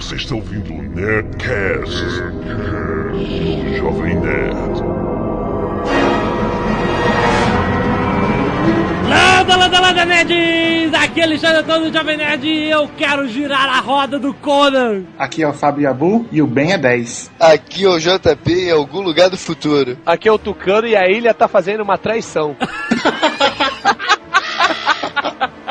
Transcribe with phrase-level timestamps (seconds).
[0.00, 2.04] Você está ouvindo o Nerdcast
[3.10, 4.80] do Jovem Nerd.
[9.08, 10.94] Landa, landa, landa, nerds!
[10.94, 15.02] Aqui é Alexandre Antônio do Jovem Nerd e eu quero girar a roda do Conan.
[15.18, 17.32] Aqui é o Fábio Yabu e o bem é 10.
[17.40, 19.98] Aqui é o JP em algum lugar do futuro.
[20.06, 22.56] Aqui é o Tucano e a ilha tá fazendo uma traição.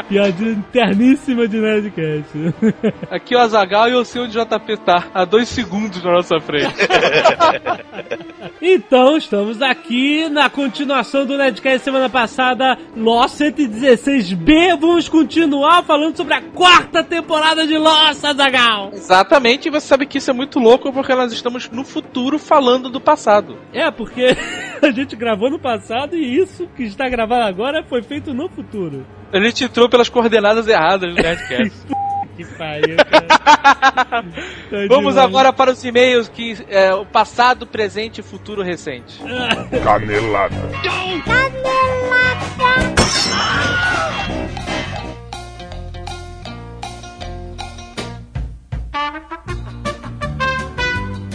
[0.08, 2.54] Piadinha interníssima de Nerdcast.
[3.12, 6.12] Aqui é o Azagal e eu sei onde o JP tá, a dois segundos na
[6.12, 6.76] nossa frente.
[8.60, 14.78] Então, estamos aqui na continuação do Nerdcast semana passada, Lost 116B.
[14.80, 18.92] Vamos continuar falando sobre a quarta temporada de Lost, Azagal.
[18.94, 22.90] Exatamente, e você sabe que isso é muito louco porque nós estamos no futuro falando
[22.90, 23.58] do passado.
[23.72, 24.36] É, porque
[24.84, 29.06] a gente gravou no passado e isso que está gravado agora foi feito no futuro.
[29.32, 31.88] A gente entrou pelas coordenadas erradas do Nerdcast.
[32.38, 33.26] Que pariu, cara.
[34.08, 34.24] Tá
[34.88, 35.18] Vamos demais.
[35.18, 39.20] agora para os e-mails que é o passado, presente e futuro recente.
[39.84, 40.56] Canelada.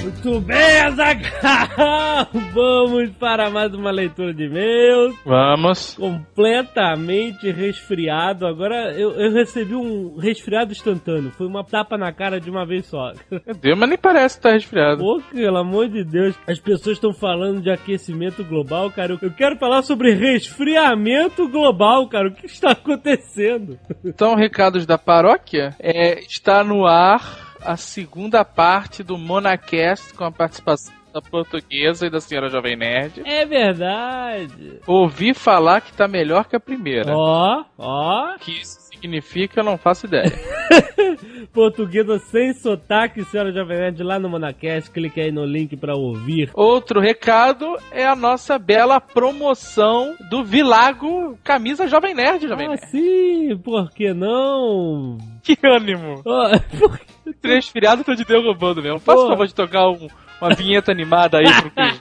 [0.03, 2.27] Muito bem, Azaghal!
[2.53, 5.15] Vamos para mais uma leitura de e-mails.
[5.25, 5.95] Vamos.
[5.95, 8.47] Completamente resfriado.
[8.47, 11.31] Agora eu, eu recebi um resfriado instantâneo.
[11.37, 13.13] Foi uma tapa na cara de uma vez só.
[13.61, 14.99] Deus, mas nem parece que tá resfriado.
[15.03, 16.35] Pô, pelo amor de Deus.
[16.49, 19.13] As pessoas estão falando de aquecimento global, cara.
[19.13, 22.29] Eu- Eu quero falar sobre resfriamento global, cara.
[22.29, 23.79] O que está acontecendo?
[24.05, 25.75] Então, recados da paróquia.
[25.79, 32.11] É, está no ar a segunda parte do Monacast com a participação da portuguesa e
[32.11, 33.21] da senhora Jovem Nerd.
[33.27, 34.81] É verdade.
[34.87, 37.15] Ouvi falar que tá melhor que a primeira.
[37.15, 38.35] Ó, ó.
[38.35, 40.33] O que isso significa, eu não faço ideia.
[41.53, 44.91] Portuguesa sem sotaque, senhora Jovem Nerd, lá no Monacast.
[44.91, 46.51] Clique aí no link pra ouvir.
[46.55, 52.87] Outro recado é a nossa bela promoção do Vilago Camisa Jovem Nerd, Jovem Ah, Nerd.
[52.91, 55.19] sim, por que não?
[55.43, 56.23] Que ânimo!
[56.25, 59.01] Ó, por que- Resfriado, tô te derrubando mesmo.
[59.01, 60.09] Faça o favor de tocar um-
[60.41, 62.01] uma vinheta animada aí pro Cris.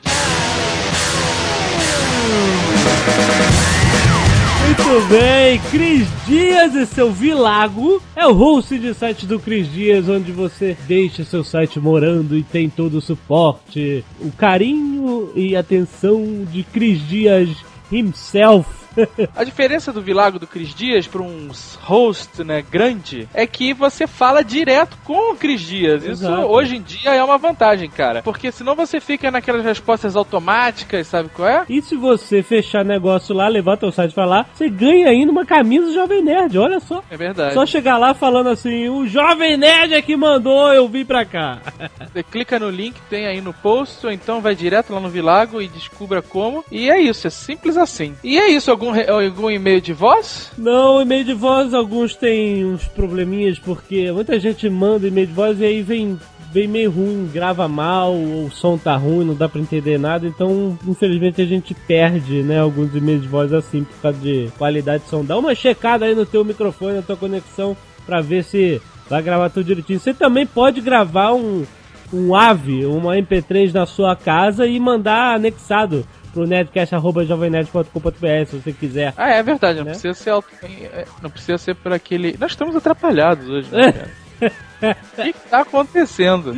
[4.66, 10.08] Muito bem, Cris Dias e seu Vilago é o host de site do Cris Dias,
[10.08, 16.46] onde você deixa seu site morando e tem todo o suporte, o carinho e atenção
[16.50, 17.50] de Cris Dias
[17.92, 18.70] himself.
[19.36, 21.50] A diferença do Vilago do Cris Dias para um
[21.82, 26.04] host né, grande é que você fala direto com o Cris Dias.
[26.04, 26.48] Isso Exato.
[26.48, 28.22] hoje em dia é uma vantagem, cara.
[28.22, 31.66] Porque senão você fica naquelas respostas automáticas, sabe qual é?
[31.70, 35.46] E se você fechar negócio lá, levar teu site pra lá, você ganha ainda uma
[35.46, 37.04] camisa Jovem Nerd, olha só.
[37.10, 37.54] É verdade.
[37.54, 41.60] Só chegar lá falando assim, o Jovem Nerd é que mandou eu vir pra cá.
[42.12, 45.10] Você clica no link que tem aí no post, ou então vai direto lá no
[45.10, 46.64] Vilago e descubra como.
[46.72, 48.16] E é isso, é simples assim.
[48.24, 50.52] E é isso, algum, algum e-mail de voz?
[50.58, 55.60] Não, e-mail de voz, alguns têm uns probleminhas, porque muita gente manda e-mail de voz
[55.60, 56.20] e aí vem,
[56.52, 60.28] vem meio ruim, grava mal, ou o som tá ruim, não dá pra entender nada,
[60.28, 65.04] então infelizmente a gente perde, né, alguns e-mails de voz assim, por causa de qualidade
[65.04, 65.24] de som.
[65.24, 69.50] Dá uma checada aí no teu microfone, na tua conexão, pra ver se vai gravar
[69.50, 70.00] tudo direitinho.
[70.00, 71.66] Você também pode gravar um,
[72.12, 79.14] um AVE, uma MP3 na sua casa e mandar anexado pro netcast.jovemnerd.com.br se você quiser.
[79.18, 79.92] Ah, é verdade, não Né?
[79.92, 82.36] precisa ser é, não precisa ser por aquele.
[82.40, 84.12] Nós estamos atrapalhados hoje, né, cara?
[84.82, 86.52] O que, que tá acontecendo?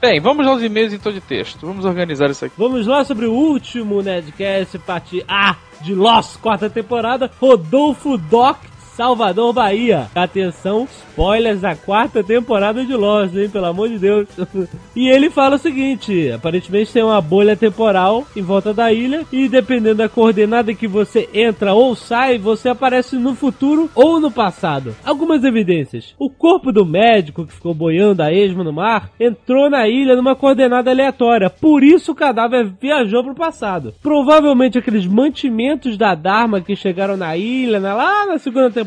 [0.00, 1.66] Bem, vamos aos e-mails em tom de texto.
[1.66, 2.54] Vamos organizar isso aqui.
[2.56, 8.58] Vamos lá sobre o último Nerdcast, parte A de Lost, quarta temporada, Rodolfo Doc,
[8.96, 10.06] Salvador, Bahia.
[10.14, 14.28] Atenção, spoilers da quarta temporada de Lost, hein, pelo amor de Deus.
[14.94, 19.48] e ele fala o seguinte, aparentemente tem uma bolha temporal em volta da ilha e
[19.48, 24.94] dependendo da coordenada que você entra ou sai, você aparece no futuro ou no passado.
[25.04, 26.14] Algumas evidências.
[26.18, 30.36] O corpo do médico que ficou boiando a esmo no mar entrou na ilha numa
[30.36, 33.94] coordenada aleatória, por isso o cadáver viajou pro passado.
[34.02, 38.81] Provavelmente aqueles mantimentos da Dharma que chegaram na ilha, lá na segunda temporada,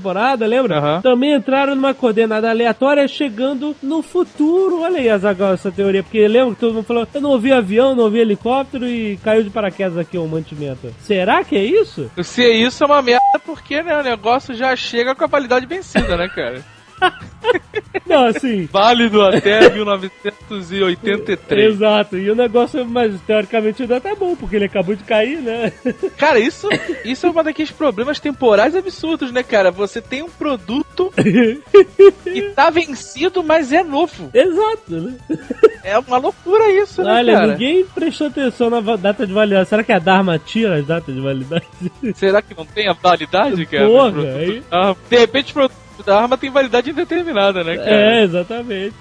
[0.46, 0.78] lembra?
[0.78, 1.02] Aham.
[1.02, 4.82] Também entraram numa coordenada aleatória chegando no futuro.
[4.82, 7.96] Olha aí, Azaghal, essa teoria, porque lembra que todo mundo falou, eu não ouvi avião,
[7.96, 10.94] não ouvi helicóptero e caiu de paraquedas aqui um mantimento.
[11.00, 12.10] Será que é isso?
[12.24, 15.66] Se é isso, é uma merda, porque né, o negócio já chega com a validade
[15.66, 16.75] vencida, né, cara?
[18.06, 18.66] Não, assim.
[18.72, 21.74] Válido até 1983.
[21.76, 25.72] Exato, e o negócio, mas teoricamente ainda tá bom, porque ele acabou de cair, né?
[26.18, 26.68] Cara, isso,
[27.04, 29.72] isso é um daqueles problemas temporais absurdos, né, cara?
[29.72, 31.12] Você tem um produto
[32.24, 34.30] que tá vencido, mas é novo.
[34.34, 35.16] Exato, né?
[35.84, 37.48] É uma loucura isso, né, Olha, cara?
[37.48, 39.70] ninguém prestou atenção na data de validade.
[39.70, 41.66] Será que a Dharma tira as datas de validade?
[42.16, 43.88] Será que não tem a validade, cara?
[43.88, 44.98] Porra, aí- arma?
[45.10, 47.90] De repente o produto da arma tem validade indeterminada, né, cara?
[47.90, 48.96] É, exatamente.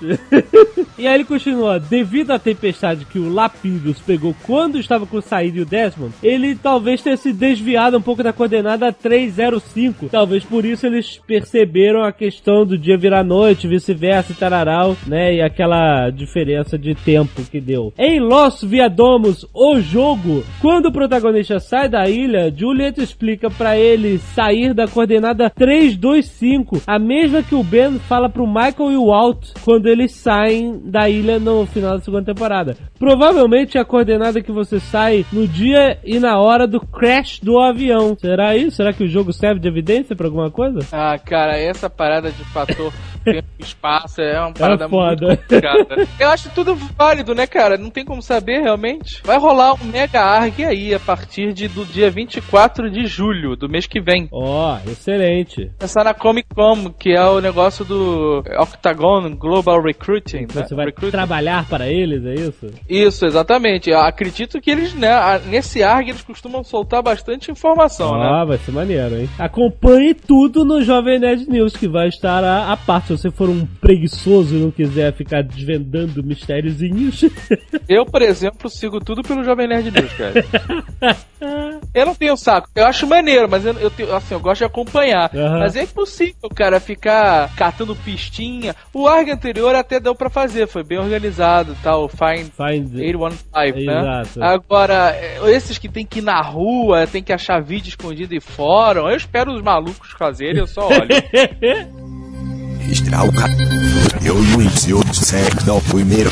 [0.98, 5.24] e aí ele continua: devido à tempestade que o Lapidus pegou quando estava com o
[5.42, 10.08] e o Desmond, ele talvez tenha se desviado um pouco da coordenada 305.
[10.08, 15.34] Talvez por isso eles perceberam a questão do dia virar noite, vice-versa e tararau, né?
[15.34, 17.92] E aquela diferença de tempo que deu.
[17.98, 24.18] Em Los Viadomos, o jogo, quando o protagonista sai da ilha, Juliet explica pra ele
[24.18, 29.48] sair da coordenada 325, a mesma que o Ben fala pro Michael e o Walt
[29.64, 32.76] quando eles saem da ilha no final da segunda temporada.
[32.98, 37.58] Provavelmente é a coordenada que você sai no dia e na hora do crash do
[37.58, 38.16] avião.
[38.18, 38.76] Será isso?
[38.76, 40.80] Será que o jogo serve de evidência pra alguma coisa?
[40.92, 42.92] Ah, cara, essa parada de fator
[43.24, 45.26] tempo e espaço é uma parada foda.
[45.26, 46.08] muito complicada.
[46.18, 47.76] Eu acho tudo válido, né, cara?
[47.76, 49.20] Não tem como saber realmente.
[49.24, 53.68] Vai rolar um Mega ARG aí a partir de, do dia 24 de julho do
[53.68, 54.28] mês que vem.
[54.32, 55.70] Ó, excelente.
[55.78, 60.42] Pensar na Comic Con, que é o negócio do Octagon Global Recruiting.
[60.54, 60.64] né?
[60.66, 61.16] Você vai Recruiting.
[61.16, 62.66] trabalhar para eles, é isso?
[62.88, 63.90] Isso, exatamente.
[63.90, 68.26] Eu acredito que eles, né, a- nesse ARG eles costumam soltar bastante informação, né?
[68.30, 69.28] Ah, vai ser maneiro, hein?
[69.38, 73.08] Acompanhe tudo no Jovem Nerd News, que vai estar à, à parte.
[73.08, 77.24] Se você for um preguiçoso e não quiser ficar desvendando mistériozinhos.
[77.88, 80.32] Eu, por exemplo, sigo tudo pelo Jovem Nerd News, cara.
[81.92, 82.68] eu não tenho saco.
[82.74, 85.30] Eu acho maneiro, mas eu, eu, tenho- assim, eu gosto de acompanhar.
[85.34, 85.58] Aham.
[85.58, 88.74] Mas é impossível, cara, ficar catando pistinha.
[88.92, 92.04] O ARG anterior até deu pra fazer, foi bem organizado e tal.
[92.04, 94.22] o Find Find 815, né?
[94.22, 94.42] Exato.
[94.42, 98.40] Agora, é, esses que tem que ir na rua, tem que achar vídeo escondido em
[98.40, 101.08] fórum, eu espero os malucos fazerem, eu só olho.
[103.32, 103.52] Cara.
[104.24, 106.30] Eu e o Luiz, o certo, primeiro.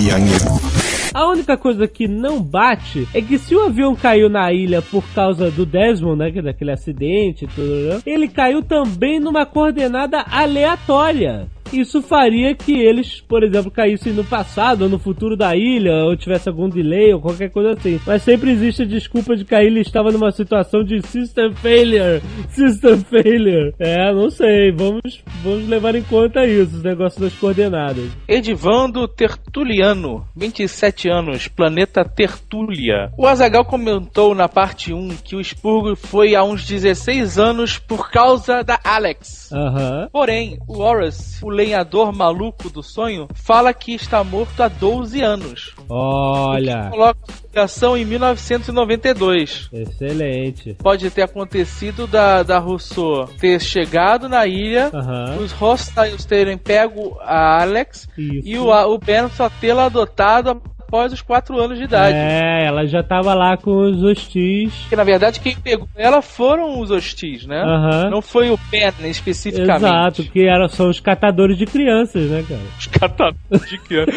[0.00, 4.52] E aí, A única coisa que não bate é que se o avião caiu na
[4.52, 9.46] ilha por causa do Desmond, né, é daquele acidente tudo, né, ele caiu também numa
[9.46, 11.48] coordenada aleatória.
[11.72, 16.16] Isso faria que eles, por exemplo, caíssem no passado ou no futuro da ilha, ou
[16.16, 18.00] tivesse algum delay ou qualquer coisa assim.
[18.06, 22.22] Mas sempre existe a desculpa de que a ilha estava numa situação de system failure.
[22.50, 23.74] System failure.
[23.78, 24.72] É, não sei.
[24.72, 28.10] Vamos, vamos levar em conta isso, os negócios das coordenadas.
[28.26, 33.12] Edivando Tertuliano, 27 anos, planeta Tertulia.
[33.16, 38.10] O Azagal comentou na parte 1 que o expurgo foi há uns 16 anos por
[38.10, 39.50] causa da Alex.
[39.52, 40.08] Aham.
[40.12, 45.74] Porém, o Horus, o lenhador maluco do sonho, fala que está morto há 12 anos.
[45.88, 46.88] Olha.
[46.90, 49.68] Coloca a explicação em 1992.
[49.72, 50.74] Excelente.
[50.74, 55.38] Pode ter acontecido da, da Rousseau ter chegado na ilha, Aham.
[55.40, 58.48] os hostiles terem pego a Alex Isso.
[58.48, 62.16] e o, o Ben só tê-la adotado após os 4 anos de idade.
[62.16, 64.72] É, ela já tava lá com os hostis.
[64.80, 67.60] Porque na verdade quem pegou ela foram os hostis, né?
[67.60, 68.08] Aham.
[68.10, 69.84] Não foi o Ben especificamente.
[69.84, 72.60] Exato, que eram, são os catadores de crianças, né, cara?
[72.78, 74.12] Os catadores de criança.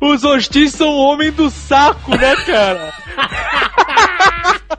[0.00, 2.92] Os hostis são o homem do saco, né, cara?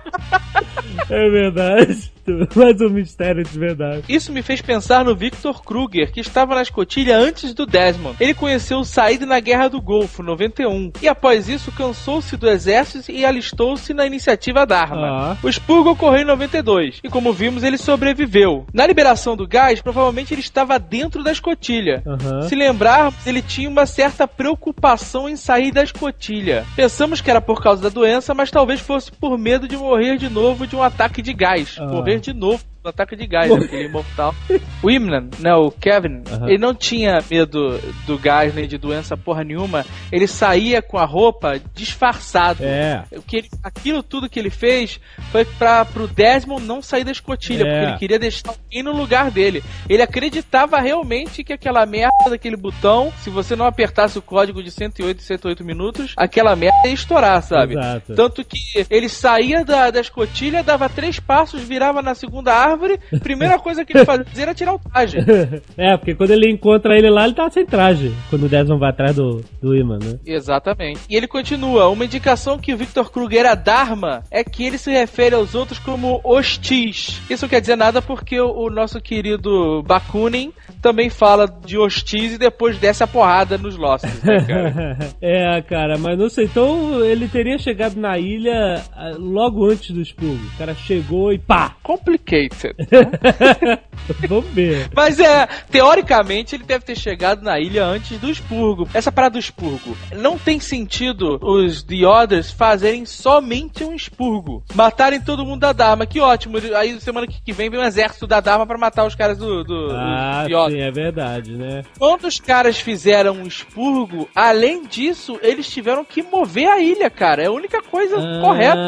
[1.10, 2.12] É verdade.
[2.56, 4.04] Mais um mistério de verdade.
[4.08, 8.16] Isso me fez pensar no Victor Kruger, que estava na escotilha antes do Desmond.
[8.20, 13.12] Ele conheceu o Said na Guerra do Golfo, 91, e após isso cansou-se do exército
[13.12, 15.08] e alistou-se na iniciativa Dharma.
[15.08, 15.38] Ah.
[15.44, 18.66] O expurgo ocorreu em 92, e como vimos, ele sobreviveu.
[18.74, 22.04] Na liberação do gás, provavelmente ele estava dentro da escotilha.
[22.06, 22.42] Aham.
[22.44, 26.66] Se lembrarmos, ele tinha uma certa preocupação em sair da escotilha.
[26.76, 30.30] Pensamos que era por causa da doença, mas talvez fosse por medo de morrer de
[30.30, 31.78] novo de um ataque de gás.
[31.80, 31.86] Ah.
[31.86, 34.34] Morrer de novo do ataque de gás, aquele imortal.
[34.82, 36.48] O Imnan, né, o Kevin, Aham.
[36.48, 39.86] ele não tinha medo do gás nem de doença porra nenhuma.
[40.12, 42.64] Ele saía com a roupa disfarçado.
[42.64, 43.04] É.
[43.12, 45.00] O que ele- aquilo tudo que ele fez
[45.32, 47.66] foi para pro Desmond não sair da escotilha, É.
[47.72, 49.64] porque ele queria deixar alguém no lugar dele.
[49.88, 54.72] Ele acreditava realmente que aquela merda daquele botão, se você não apertasse o código de
[54.72, 57.74] 108 e 108 minutos, aquela merda ia estourar, sabe?
[57.78, 58.16] Exato.
[58.16, 58.58] Tanto que
[58.90, 63.86] ele saía da, da escotilha, dava três passos, virava na segunda arma árvore, primeira coisa
[63.86, 65.18] que ele fazia era tirar o traje.
[65.78, 68.14] é, porque quando ele encontra ele lá, ele tá sem traje.
[68.30, 70.20] Quando o Desmond vai atrás do, do imã, né?
[70.26, 71.02] Exatamente.
[71.10, 75.36] E ele continua: uma indicação que o Victor Kruger Dharma é que ele se refere
[75.36, 77.22] aos outros como hostis.
[77.30, 82.34] Isso não quer dizer nada porque o, o nosso querido Bakunin também fala de hostis
[82.34, 84.98] e depois desce a porrada nos Lost, né, cara?
[85.22, 86.46] é, cara, mas não sei.
[86.46, 90.44] Então ele teria chegado na ilha ah, logo antes do expurgo.
[90.54, 91.76] O cara chegou e pá!
[91.84, 92.61] Complicated.
[94.96, 98.88] Mas é, teoricamente ele deve ter chegado na ilha antes do expurgo.
[98.94, 99.98] Essa parada do expurgo.
[100.18, 104.64] Não tem sentido os The Others fazerem somente um expurgo.
[104.74, 106.06] Matarem todo mundo da Dharma.
[106.06, 106.58] Que ótimo.
[106.76, 109.90] Aí semana que vem vem um exército da Dharma pra matar os caras do, do
[109.92, 110.74] ah, The Others.
[110.74, 111.84] Sim, é verdade, né?
[111.98, 117.44] Quando os caras fizeram um expurgo, além disso, eles tiveram que mover a ilha, cara.
[117.44, 118.82] É a única coisa ah, correta.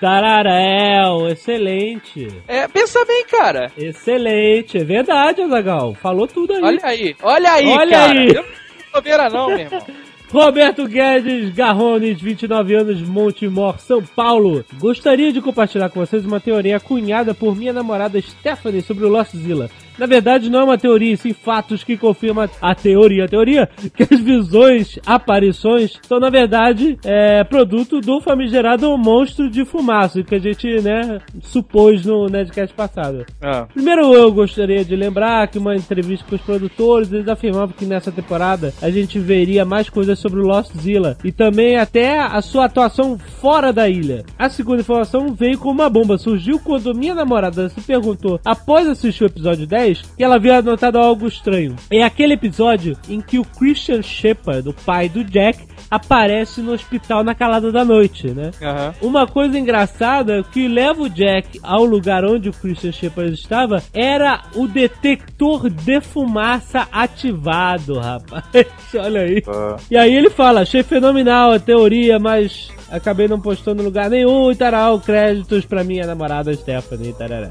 [0.00, 2.28] Tararéu, excelente.
[2.46, 3.70] É, pensa bem, cara.
[3.76, 5.94] Excelente, é verdade, Azagal.
[5.94, 6.62] Falou tudo aí.
[6.62, 8.20] Olha aí, olha aí, olha cara.
[8.20, 8.28] Aí.
[8.28, 9.82] Eu não bobeira não, meu irmão.
[10.32, 14.64] Roberto Guedes Garrones, 29 anos, Montemor, São Paulo.
[14.74, 19.36] Gostaria de compartilhar com vocês uma teoria cunhada por minha namorada Stephanie sobre o Lost
[19.36, 19.70] Zilla.
[19.98, 23.24] Na verdade, não é uma teoria, sim fatos que confirmam a teoria.
[23.24, 29.64] A teoria que as visões, aparições, são na verdade é, produto do famigerado monstro de
[29.64, 33.24] fumaça que a gente, né, supôs no Nedcast passado.
[33.42, 33.66] Ah.
[33.72, 38.12] Primeiro, eu gostaria de lembrar que uma entrevista com os produtores, eles afirmavam que nessa
[38.12, 42.66] temporada a gente veria mais coisas sobre o Lost Zilla e também até a sua
[42.66, 44.24] atuação fora da ilha.
[44.38, 46.18] A segunda informação veio com uma bomba.
[46.18, 50.98] Surgiu quando minha namorada se perguntou, após assistir o episódio 10, que ela havia notado
[50.98, 51.76] algo estranho.
[51.90, 57.22] É aquele episódio em que o Christian Shepard, o pai do Jack, aparece no hospital
[57.22, 58.50] na calada da noite, né?
[58.60, 59.08] Uhum.
[59.08, 64.42] Uma coisa engraçada que leva o Jack ao lugar onde o Christian Shepard estava era
[64.54, 68.44] o detector de fumaça ativado, rapaz.
[68.94, 69.42] Olha aí.
[69.46, 69.76] Uhum.
[69.90, 74.56] E aí ele fala: achei fenomenal a teoria, mas acabei não postando lugar nenhum e
[74.56, 77.48] tarau, créditos pra minha namorada Stephanie tarará.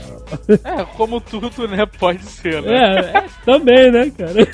[0.64, 1.86] É, como tudo, né?
[2.00, 2.74] Pode ser, né?
[2.74, 4.48] É, é também, né, cara?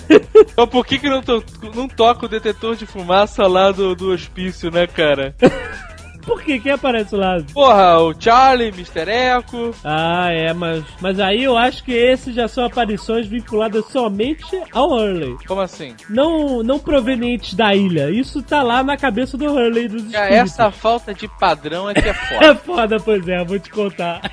[0.52, 1.44] Então por que que não, to
[1.76, 5.36] não toca o detetor de fumaça lá do, do hospício, né, cara?
[6.26, 6.60] Por que?
[6.60, 7.38] Quem aparece lá?
[7.54, 9.10] Porra, o Charlie, Mr.
[9.10, 9.74] Echo.
[9.84, 14.92] Ah, é, mas, mas aí eu acho que esses já são aparições vinculadas somente ao
[14.92, 15.38] Hurley.
[15.48, 15.96] Como assim?
[16.10, 18.10] Não, não provenientes da ilha.
[18.10, 20.32] Isso tá lá na cabeça do Hurley dos espíritos.
[20.32, 22.46] Essa falta de padrão é que é foda.
[22.46, 24.32] é foda, pois é, vou te contar.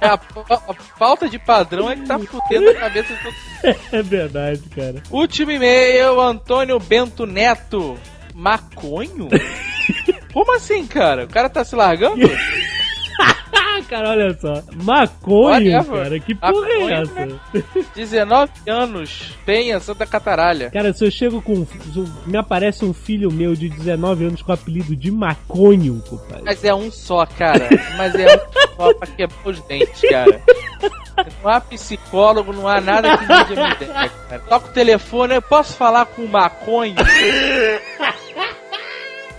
[0.00, 3.34] É a, a, falta de padrão é que tá fudendo a cabeça de todo
[3.92, 5.02] É verdade, cara.
[5.10, 7.98] Último e-mail, Antônio Bento Neto.
[8.34, 9.28] Maconho?
[10.38, 11.24] Como assim, cara?
[11.24, 12.20] O cara tá se largando?
[13.88, 14.62] cara, olha só.
[14.84, 16.20] Maconha, cara.
[16.20, 17.26] Que porra Maconha, é essa?
[17.26, 17.40] Né?
[17.96, 20.70] 19 anos, Penha, Santa Cataralha.
[20.70, 21.66] Cara, se eu chego com.
[22.24, 26.44] Me aparece um filho meu de 19 anos com o apelido de Maconho, compadre.
[26.44, 27.68] Mas é um só, cara.
[27.96, 30.40] Mas é um só pra quebrar os dentes, cara.
[31.42, 34.38] Não há psicólogo, não há nada que me dê cara.
[34.48, 36.94] Toca o telefone, eu posso falar com o Maconho?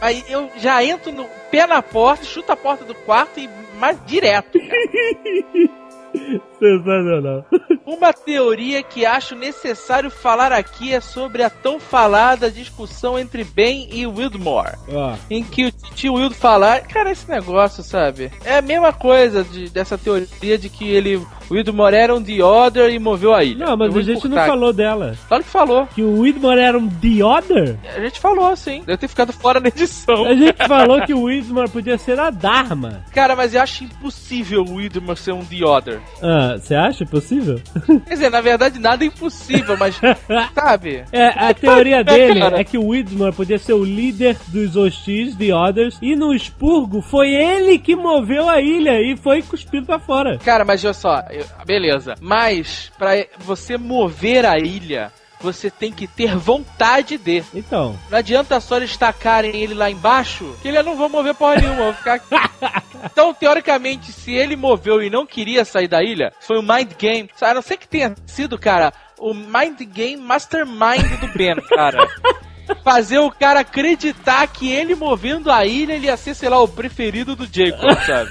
[0.01, 3.97] Aí eu já entro no pé na porta, chuto a porta do quarto e mais
[4.05, 4.57] direto.
[6.59, 7.45] Sensacional.
[7.85, 13.87] Uma teoria que acho necessário falar aqui é sobre a tão falada discussão entre Ben
[13.91, 14.77] e Wildmore.
[14.93, 15.15] Ah.
[15.29, 18.31] Em que o tio Wild falar, cara, esse negócio, sabe?
[18.43, 22.43] É a mesma coisa de, dessa teoria de que ele o Widmore era um The
[22.43, 23.65] Other e moveu a ilha.
[23.65, 25.17] Não, mas a gente não falou dela.
[25.27, 25.87] Claro que falou.
[25.87, 27.75] Que o Widmore era um The Other?
[27.95, 28.83] A gente falou, sim.
[28.85, 30.25] Deve ter ficado fora na edição.
[30.25, 33.03] A gente falou que o Widmore podia ser a Dharma.
[33.11, 35.99] Cara, mas eu acho impossível o Widmore ser um The Other.
[36.21, 37.59] Ah, você acha possível?
[38.05, 39.99] Quer dizer, na verdade nada é impossível, mas
[40.53, 41.03] sabe?
[41.11, 45.53] É, a teoria dele é que o Widmore podia ser o líder dos hostis, The
[45.53, 50.37] Others, e no expurgo foi ele que moveu a ilha e foi cuspido pra fora.
[50.39, 51.23] Cara, mas olha só,
[51.65, 52.15] beleza.
[52.21, 57.43] Mas, para você mover a ilha, você tem que ter vontade de.
[57.53, 57.97] Então.
[58.09, 61.83] Não adianta só eles tacarem ele lá embaixo, que ele não vai mover porra nenhuma,
[61.83, 62.27] vou ficar aqui.
[63.01, 66.91] Então, teoricamente, se ele moveu e não queria sair da ilha, foi o um mind
[66.97, 67.29] game.
[67.41, 72.05] A não ser que tenha sido, cara, o mind game mastermind do Ben, cara.
[72.83, 76.67] fazer o cara acreditar que ele movendo a ilha, ele ia ser, sei lá, o
[76.67, 78.29] preferido do Jacob, sabe?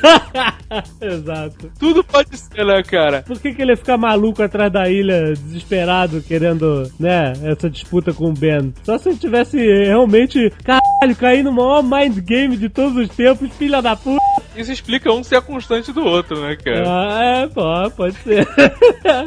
[1.01, 1.71] Exato.
[1.79, 3.23] Tudo pode ser, né, cara?
[3.23, 8.13] Por que, que ele ia ficar maluco atrás da ilha, desesperado, querendo, né, essa disputa
[8.13, 8.73] com o Ben?
[8.83, 13.51] Só se ele tivesse realmente, caralho, cair no maior mind game de todos os tempos,
[13.57, 14.19] filha da puta.
[14.57, 16.85] Isso explica um ser a constante do outro, né, cara?
[16.85, 18.47] Ah, é, pô, pode ser.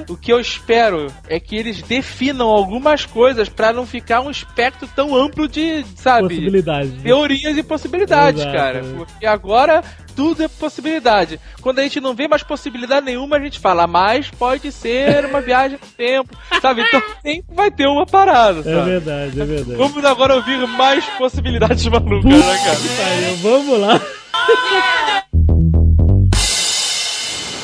[0.09, 4.87] O que eu espero é que eles definam algumas coisas pra não ficar um espectro
[4.93, 6.89] tão amplo de, sabe, Possibilidade.
[7.03, 8.55] teorias e possibilidades, Exato.
[8.57, 8.83] cara.
[8.97, 9.83] Porque agora
[10.15, 11.39] tudo é possibilidade.
[11.61, 15.39] Quando a gente não vê mais possibilidade nenhuma, a gente fala, mas pode ser uma
[15.41, 16.81] viagem no tempo, sabe?
[16.81, 18.89] Então sempre vai ter uma parada, É sabe?
[18.91, 19.75] verdade, é verdade.
[19.77, 22.77] Vamos agora ouvir mais possibilidades malucas, né, cara?
[22.97, 24.01] Pariu, vamos lá.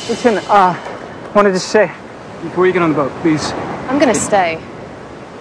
[0.09, 0.73] Listen, uh,
[1.35, 1.91] wanted to say
[2.43, 3.53] before you get on the boat, please.
[3.89, 4.57] I'm gonna stay,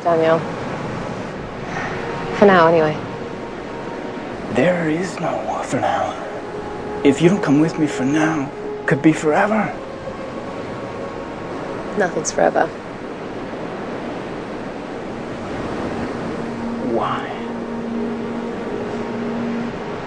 [0.03, 0.41] Daniel.
[2.39, 2.95] For now, anyway.
[4.55, 6.13] There is no for now.
[7.03, 8.51] If you don't come with me for now,
[8.87, 9.73] could be forever.
[11.99, 12.67] Nothing's forever.
[16.95, 17.27] Why?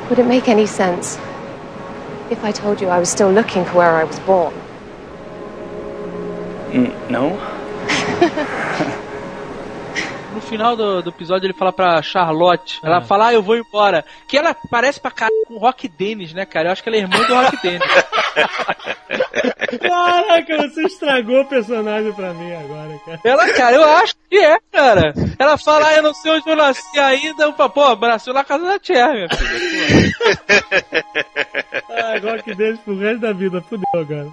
[0.09, 1.17] Would it make any sense
[2.31, 4.53] if I told you I was still looking for where I was born?
[6.71, 7.58] Mm, no.
[10.49, 14.03] No final do, do episódio ele fala pra Charlotte, ela fala, ah, eu vou embora.
[14.27, 16.69] Que ela parece pra caralho com o Rock Dennis, né, cara?
[16.69, 17.87] Eu acho que ela é irmã do Rock Dennis.
[19.77, 23.19] Caraca, você estragou o personagem pra mim agora, cara.
[23.23, 25.13] Ela, cara, eu acho que é, cara.
[25.37, 27.43] Ela fala, ah, eu não sei onde eu nasci ainda.
[27.43, 30.13] Eu falo, Pô, nasceu na casa da Tia, minha filha.
[31.91, 34.27] Ah, que deixa pro resto da vida, fudeu agora.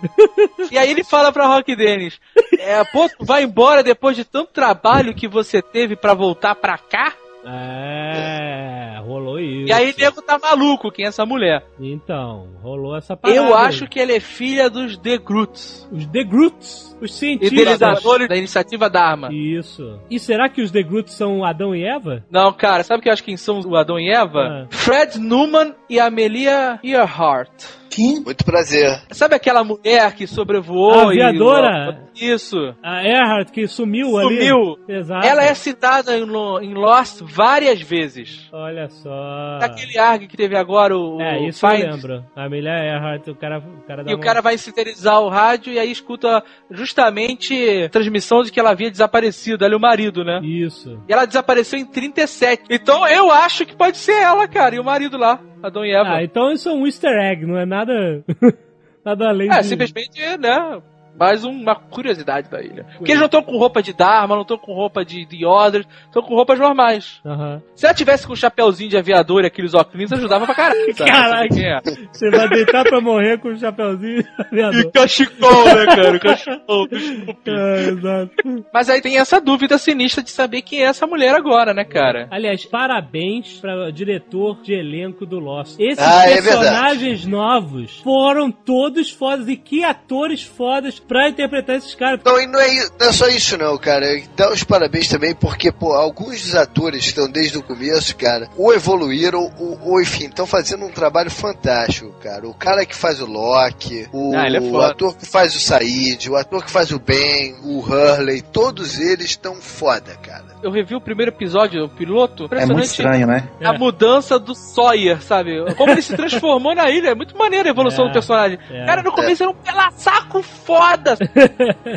[0.71, 2.19] E aí ele fala pra Rock Dennis,
[2.59, 6.78] é, pô, tu vai embora depois de tanto trabalho que você teve pra voltar pra
[6.78, 7.12] cá?
[7.45, 9.68] É, rolou isso.
[9.68, 11.64] E aí nego tá maluco, quem é essa mulher?
[11.80, 13.38] Então, rolou essa parada.
[13.40, 13.66] Eu aí.
[13.66, 15.88] acho que ela é filha dos The Groots.
[15.92, 17.52] Os The Groots, os cientistas.
[17.52, 19.28] Idealizadores da iniciativa Dharma.
[19.32, 19.98] Isso.
[20.10, 22.25] E será que os The Groots são Adão e Eva?
[22.30, 24.40] Não, cara, sabe que eu acho quem são o Adão e Eva?
[24.40, 24.66] Ah.
[24.70, 27.50] Fred Newman e Amelia Earhart.
[27.90, 28.20] Quem?
[28.20, 29.00] Muito prazer.
[29.10, 32.02] Sabe aquela mulher que sobrevoou A aviadora?
[32.14, 32.30] e...
[32.30, 32.56] Isso.
[32.82, 34.46] A Earhart que sumiu, ali.
[34.46, 34.78] Sumiu.
[34.88, 35.26] Exato.
[35.26, 38.48] Ela é citada em Lost várias vezes.
[38.52, 39.58] Olha só.
[39.60, 41.84] Daquele ARG que teve agora, o É, o isso eu Find.
[41.90, 42.24] lembro.
[42.34, 45.72] A Amelia Earhart, o cara, o cara E o uma- cara vai sintetizar o rádio
[45.72, 50.24] e aí escuta justamente a transmissão de que ela havia desaparecido, ela e o marido,
[50.24, 50.40] né?
[50.42, 51.00] Isso.
[51.08, 52.64] E ela desapareceu em 37.
[52.70, 56.16] Então eu acho que pode ser ela, cara, e o marido lá, Adão e Eva.
[56.16, 58.24] Ah, então isso é um easter egg, não é nada...
[59.04, 59.66] nada além É, de...
[59.66, 60.80] simplesmente, né?
[61.18, 62.85] Mais uma curiosidade da ilha.
[62.99, 65.87] Porque eles não estão com roupa de Dharma, não estão com roupa de, de Orders,
[66.04, 67.20] estão com roupas normais.
[67.25, 67.62] Aham.
[67.75, 70.94] Se ela tivesse com um chapéuzinho de aviador e aqueles óculos, ajudava pra caralho.
[70.94, 71.48] Caralho.
[71.59, 71.81] É?
[72.12, 74.81] Você vai deitar pra morrer com o chapeuzinho de aviador.
[74.81, 76.18] E cachecol, né, cara?
[76.18, 76.87] Cachecol.
[77.46, 78.33] É, exato.
[78.72, 82.26] Mas aí tem essa dúvida sinistra de saber quem é essa mulher agora, né, cara?
[82.31, 85.79] Aliás, parabéns para o diretor de elenco do Lost.
[85.79, 89.48] Esses Ah, é personagens novos foram todos fodas.
[89.48, 92.21] E que atores fodas pra interpretar esses caras.
[92.25, 94.07] Não, e não é, não é só isso não, cara.
[94.37, 98.49] Dá os parabéns também, porque, pô, alguns dos atores que estão desde o começo, cara,
[98.57, 102.47] ou evoluíram, ou, ou enfim, estão fazendo um trabalho fantástico, cara.
[102.49, 106.29] O cara que faz o Loki, o, Ah, é o ator que faz o Said,
[106.29, 110.45] o ator que faz o Ben, o Hurley, todos eles estão foda, cara.
[110.66, 112.42] Eu revi o primeiro episódio, o piloto.
[112.42, 112.76] É Impressionante.
[112.76, 113.48] muito estranho, né?
[113.62, 115.64] A mudança do Sawyer, sabe?
[115.76, 117.11] Como ele se transformou na ilha.
[117.11, 118.59] É muito maneiro a evolução É, do personagem.
[118.70, 118.85] é.
[118.85, 121.16] Cara, no começo era um pela saco foda.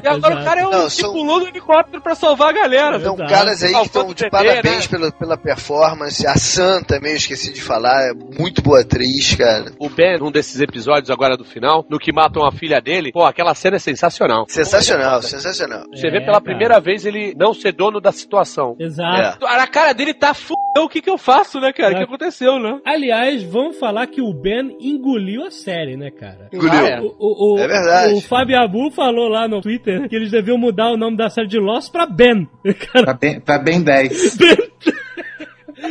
[0.04, 0.42] E agora Exato.
[0.42, 3.00] o cara é um Não, que pulou do helicóptero pra salvar a galera.
[3.00, 3.30] São Exato.
[3.34, 4.98] caras aí que estão de bebê, parabéns né?
[4.98, 6.26] pela, pela performance.
[6.28, 9.72] A Sam também, esqueci de falar, é muito boa atriz, cara.
[9.80, 13.24] O Ben, num desses episódios agora do final, no que matam a filha dele, pô,
[13.26, 14.46] aquela cena é sensacional.
[14.48, 15.84] Sensacional, sensacional.
[15.94, 16.42] Você É, vê pela cara.
[16.42, 18.59] primeira vez ele não ser dono da situação.
[18.80, 19.46] Exato.
[19.46, 19.58] É.
[19.58, 21.94] Na cara dele tá f***, o que que eu faço, né, cara?
[21.94, 21.98] O É.
[22.00, 22.80] que aconteceu, né?
[22.86, 26.48] Aliás, vamos falar que o Ben engoliu a série, né, cara?
[26.54, 26.72] Engoliu.
[26.74, 27.02] Ah, é.
[27.02, 28.14] O, o, o, É verdade.
[28.14, 31.48] O Fábio Abu falou lá no Twitter que eles deviam mudar o nome da série
[31.48, 32.48] de Lost pra Ben.
[32.94, 34.38] Cara, Tá bem, tá bem 10.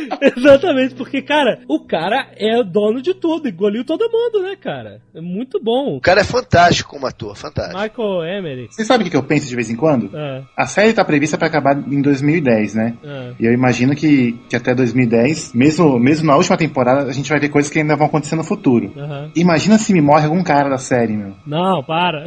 [0.37, 5.01] exatamente, porque, cara, o cara é o dono de tudo, engoliu todo mundo, né, cara?
[5.13, 5.97] É muito bom.
[5.97, 7.79] O cara é fantástico como ator, fantástico.
[7.79, 8.67] Michael Emery.
[8.69, 10.09] Você sabe o que eu penso de vez em quando?
[10.15, 12.93] Ah, A série tá prevista pra acabar em 2010, né?
[13.05, 13.31] ah.
[13.39, 17.39] E eu imagino que, que até 2010, mesmo, mesmo na última temporada, a gente vai
[17.39, 18.91] ver coisas que ainda vão acontecer no futuro.
[18.97, 19.31] aham.
[19.35, 21.33] Imagina se me morre algum cara da série, meu.
[21.45, 22.25] Não, para.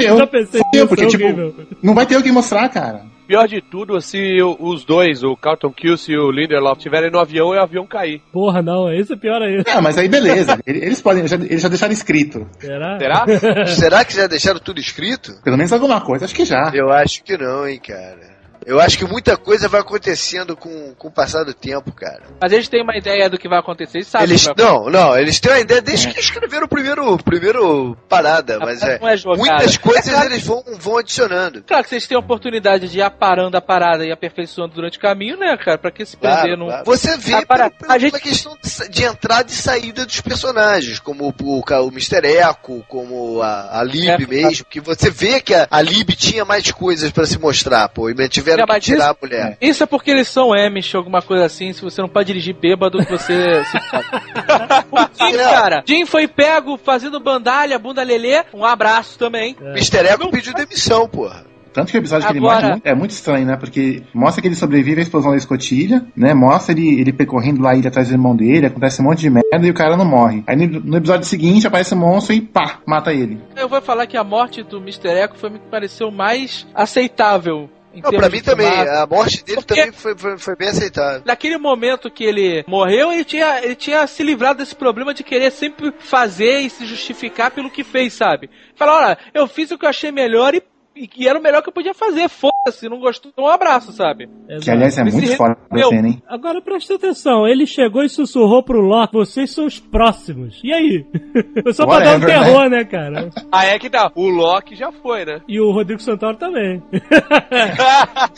[0.00, 1.54] Eu, Já pensei nisso, porque, é tipo, horrível.
[1.82, 3.02] não vai ter o que mostrar, cara.
[3.30, 7.54] Pior de tudo, se os dois, o Carlton Cuse e o Lindelof, estiverem no avião
[7.54, 8.20] e o avião cair.
[8.32, 9.62] Porra, não, isso é pior ainda.
[9.72, 10.58] Ah, mas aí beleza.
[10.66, 12.44] Ele- Eles podem, já- eles já deixaram escrito.
[12.58, 12.98] Será?
[12.98, 13.66] Será?
[13.66, 15.30] Será que já deixaram tudo escrito?
[15.44, 16.72] Pelo menos alguma coisa, acho que já.
[16.74, 18.39] Eu acho que não, hein, cara.
[18.66, 22.22] Eu acho que muita coisa vai acontecendo com, com o passar do tempo, cara.
[22.40, 24.72] Mas eles têm uma ideia do que vai acontecer, eles sabem Eles, o que vai
[24.72, 28.98] não, não, eles têm uma ideia desde que escreveram o primeiro, primeiro parada, mas é,
[28.98, 31.62] não é muitas coisas É claro- eles vão, vão adicionando.
[31.66, 35.00] Claro que vocês têm a oportunidade de ir aparando a parada e aperfeiçoando durante o
[35.00, 35.78] caminho, né, cara?
[35.78, 36.66] Pra que se perder Claro, num.
[36.66, 36.84] claro.
[36.84, 38.56] Você vê Ah, para- pela, pela- a gente- pela questão
[38.90, 42.26] de, entrada e saída dos personagens, como o, o, o Mr.
[42.26, 46.44] Echo, como a, a Lib É, mesmo, que você vê que a, a Lib tinha
[46.44, 48.14] mais coisas pra se mostrar, pô, e
[48.50, 49.58] tiveram É, que tirar isso- a mulher.
[49.60, 51.72] Isso é porque eles são Amish, alguma coisa assim.
[51.72, 53.78] Se você não pode dirigir bêbado, você se.
[54.90, 55.44] O Jim, É.
[55.44, 55.82] cara.
[55.86, 58.42] Jim foi pego fazendo bandalha, bunda lelê.
[58.52, 59.56] Um abraço também.
[59.60, 59.98] Mr.
[60.06, 61.44] Echo pediu demissão, porra.
[61.72, 63.56] Tanto que o episódio que ele Agora- morre é muito- é estranho, né?
[63.56, 66.34] Porque mostra que ele sobrevive à explosão da escotilha, né?
[66.34, 69.30] Mostra ele, ele percorrendo lá a ilha atrás do irmão dele, acontece um monte de
[69.30, 70.42] merda e o cara não morre.
[70.48, 73.40] Aí no, no episódio seguinte aparece o monstro e pá, mata ele.
[73.56, 75.10] Eu vou falar que a morte do Mr.
[75.10, 77.70] Echo foi me pareceu mais aceitável.
[77.94, 81.22] Não, pra mim também, a morte dele Porque- também foi, foi, foi bem aceitável.
[81.24, 85.50] Naquele momento que ele morreu, ele tinha, ele tinha se livrado desse problema de querer
[85.50, 88.48] sempre fazer e se justificar pelo que fez, sabe?
[88.76, 90.62] Falar, olha, eu fiz o que eu achei melhor e,
[90.94, 92.28] e que era o melhor que eu podia fazer.
[92.28, 94.28] Foda-se, não gostou, um abraço, sabe?
[94.62, 96.22] Que aliás é Esse muito foda a Meu, cena, hein?
[96.28, 100.60] Agora presta atenção, ele chegou e sussurrou pro Loki, vocês são os próximos.
[100.64, 101.06] E aí?
[101.62, 103.30] Foi só pra dar um Whatever, terror, né, cara?
[103.52, 104.10] Ah, é que dá.
[104.14, 105.40] O Loki já foi, né?
[105.48, 106.80] E o Rodrigo Santoro também.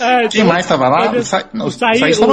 [0.01, 1.07] é, Quem mais tava lá?
[1.07, 1.71] Ele- O Sa- não, o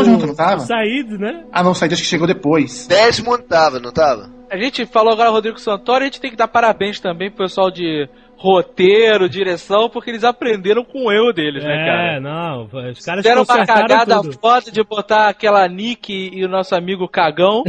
[0.03, 0.62] junto, não tava?
[0.63, 1.45] O Said, né?
[1.51, 2.88] Ah, não, o Said acho que chegou depois.
[2.88, 4.29] Desmond tava, não tava?
[4.51, 7.69] A gente falou agora Rodrigo Santoro, a gente tem que dar parabéns também pro pessoal
[7.69, 12.19] de roteiro, direção, porque eles aprenderam com o erro deles, né, É, cara?
[12.21, 14.39] não, os caras Fizeram uma cagada tudo.
[14.39, 17.63] foda de botar aquela Nick e o nosso amigo Cagão,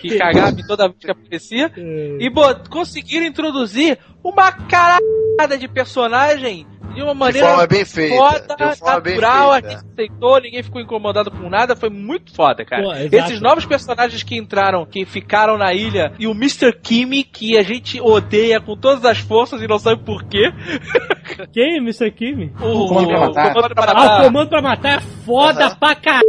[0.00, 2.16] que cagava toda vez que aparecia, É.
[2.18, 2.30] e
[2.70, 9.00] conseguiram introduzir uma caralhada de personagem de uma maneira forma bem feita, foda, de forma
[9.00, 12.82] bem natural, a gente aceitou, ninguém ficou incomodado com nada, foi muito foda, cara.
[12.82, 12.92] Pô.
[12.94, 16.72] Esses novos personagens que entraram, que ficaram na ilha, e o Mr.
[16.82, 20.50] Kimi, que a gente odeia com todas as forças e não sabe por quê.
[21.52, 22.10] Quem, Mr.
[22.10, 22.52] Kimi?
[22.60, 23.52] O, Comando pra Matar.
[23.52, 24.22] Comando pra Ah, o Matar.
[24.24, 26.26] comando pra matar é foda pra caralho,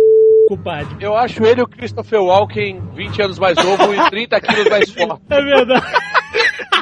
[0.50, 0.98] compadre.
[1.00, 5.22] Eu acho ele o Christopher Walken 20 anos mais novo e 30 quilos mais forte.
[5.30, 5.86] É verdade.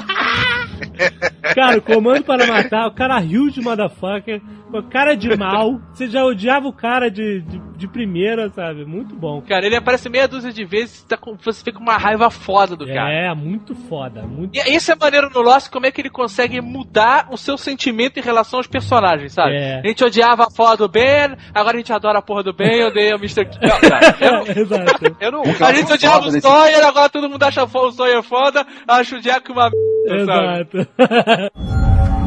[1.54, 4.42] Cara, o comando para matar, o cara huge motherfucker,
[4.80, 5.80] o cara de mal.
[5.94, 8.86] Você já odiava o cara de, de, de primeira, sabe?
[8.86, 9.42] Muito bom.
[9.42, 12.76] Cara, ele aparece meia dúzia de vezes tá com, você fica com uma raiva foda
[12.76, 13.12] do cara.
[13.12, 14.24] É, muito foda.
[14.24, 14.56] Muito...
[14.56, 18.18] E isso é maneiro no Lost, como é que ele consegue mudar o seu sentimento
[18.20, 19.56] em relação aos personagens, sabe?
[19.56, 19.80] É.
[19.84, 22.76] A gente odiava a porra do Ben, agora a gente adora a porra do Ben,
[22.82, 23.46] eu odeio o Mr.
[23.46, 23.60] K.
[23.62, 25.18] Não, cara, eu não- Exato.
[25.20, 25.44] Eu não.
[25.44, 29.22] a gente odiava o desse- Sawyer, agora todo mundo acha o Sawyer foda, acha o
[29.22, 29.70] Jack uma
[30.08, 30.88] merda, sabe?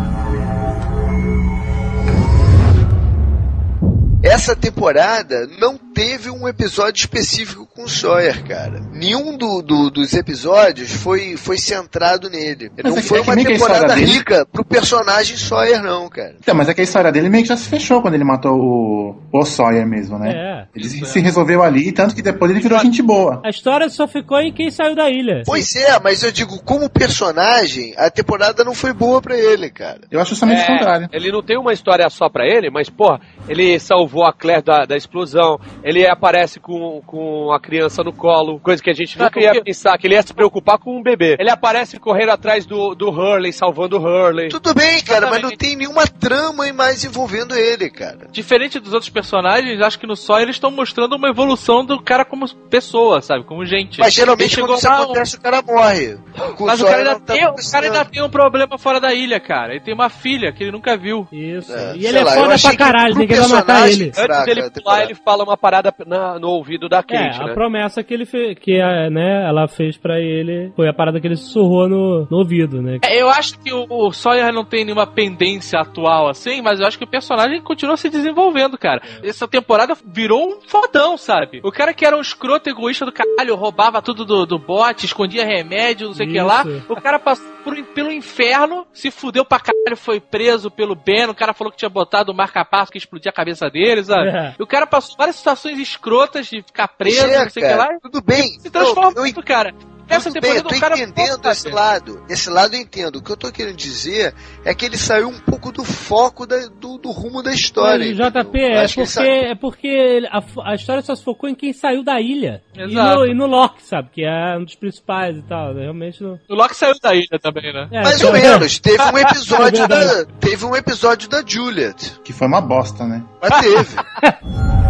[4.23, 8.81] Essa temporada não teve um episódio específico com o Sawyer, cara.
[8.93, 12.71] Nenhum do, do- dos episódios foi, foi centrado nele.
[12.83, 13.55] Mas não é foi é uma temporada
[13.85, 16.35] história dele- rica pro personagem Sawyer, não, cara.
[16.41, 18.53] Então, mas é que a história dele meio que já se fechou quando ele matou
[18.59, 20.33] o, o Sawyer mesmo, né?
[20.33, 20.67] É.
[20.75, 23.41] Ele se, se resolveu ali, tanto que depois ele virou gente boa.
[23.45, 25.43] A história só ficou em quem saiu da ilha.
[25.47, 30.01] Pois é, mas eu digo, como personagem, a temporada não foi boa pra ele, cara.
[30.11, 31.09] Eu acho justamente o É, contrário.
[31.13, 34.85] ele não tem uma história só pra ele, mas, porra, ele salvou a Claire da,
[34.85, 39.41] da explosão, ele aparece com, com a criança no colo, coisa que a gente nunca
[39.41, 41.37] ia pensar, que ele ia se preocupar com um bebê.
[41.39, 44.49] Ele aparece correndo atrás do, do Hurley, salvando o Hurley.
[44.49, 45.59] Tudo bem, cara, mas não Exatamente.
[45.59, 48.27] tem nenhuma trama mais envolvendo ele, cara.
[48.31, 52.25] Diferente dos outros personagens, acho que no Sawyer eles estão mostrando uma evolução do cara
[52.25, 53.45] como pessoa, sabe?
[53.45, 53.99] Como gente.
[54.01, 56.19] Mas geralmente Ele chegou quando isso lá, um- acontece, o cara morre.
[56.57, 57.73] Com Mas o cara, ainda tá tem, o acontecendo.
[57.73, 59.73] cara ainda tem um problema fora da ilha, cara.
[59.73, 61.27] Ele tem uma filha que ele nunca viu.
[61.33, 61.73] Isso.
[61.73, 64.13] É, e ele é lá, foda pra caralho, ninguém vai matar personagem- ele.
[64.19, 67.47] Antes dele a pular, ele fala uma parada na- no ouvido da É, Kate, a
[67.47, 67.55] né?
[67.55, 71.27] promessa que ele fez, que a, né, ela fez pra ele, foi a parada que
[71.27, 72.99] ele sussurrou no, no ouvido, né?
[73.05, 76.87] É, Eu acho que o, o Sawyer não tem nenhuma pendência atual assim, mas eu
[76.87, 79.01] acho que o personagem continua se desenvolvendo, cara.
[79.23, 81.61] Essa temporada virou um fodão, sabe?
[81.65, 85.45] O cara que era um escroto egoísta do caralho, roubava tudo do, do bote, escondia
[85.45, 86.65] remédio, não sei o que lá.
[86.89, 91.27] O cara passou por- pelo inferno, se fudeu pra caralho, foi preso pelo Ben.
[91.29, 94.29] O cara falou que tinha botado o marca-passo que explodia a cabeça dele, sabe?
[94.29, 94.55] É.
[94.59, 97.75] E o cara passou várias situações escrotas de ficar preso, é, não sei o que
[97.75, 97.89] lá.
[98.03, 98.59] Tudo bem.
[98.61, 99.75] Se transformando, Não, eu, cara.
[100.09, 102.25] Tudo bem, eu tô entendendo pode esse lado.
[102.29, 103.17] Esse lado eu entendo.
[103.17, 106.67] O que eu tô querendo dizer é que ele saiu um pouco do foco da-
[106.81, 108.07] do, do rumo da história.
[108.07, 108.17] Mas?
[108.17, 111.73] JP, é ele porque, saiu- é porque a, a história só se focou em quem
[111.73, 112.63] saiu da ilha.
[112.75, 113.19] E Exato.
[113.21, 114.09] no, e no Loki, sabe?
[114.13, 115.75] Que é um dos principais e tal.
[115.75, 115.83] né?
[115.83, 116.39] Realmente não.
[116.49, 117.89] O Loki saiu da ilha também, né?
[117.93, 118.79] É, Mais então- ou menos.
[118.79, 120.25] Teve um episódio É da.
[120.41, 122.19] Teve um episódio da Juliet.
[122.25, 123.23] Que foi uma bosta, né?
[123.43, 123.97] Mas teve.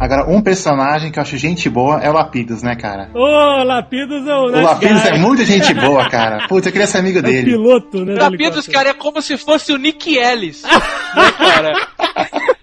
[0.00, 3.10] Agora, um personagem que eu acho gente boa é o Lapidos, né, cara?
[3.12, 4.44] Ô, Lapidos é o.
[4.44, 6.46] O Lapidos é muita gente boa, cara.
[6.48, 7.50] Putz, eu queria ser amigo É o dele.
[7.50, 8.14] piloto, né?
[8.14, 10.62] do Lapidos, cara, é como se fosse o Nick Ellis.
[10.64, 11.72] né, cara?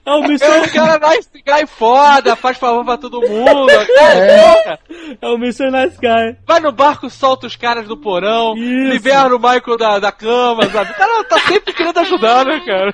[0.08, 0.46] É o É Mr.
[0.46, 3.68] um cara nice guy foda, faz favor pra todo mundo.
[3.98, 4.80] Cara,
[5.22, 5.70] É o Mr.
[5.70, 6.38] Nice Guy.
[6.48, 8.90] Vai no barco, solta os caras do porão, Isso.
[8.94, 10.92] libera o Michael da, da cama, sabe?
[10.92, 12.94] O cara tá sempre querendo ajudar, né, cara?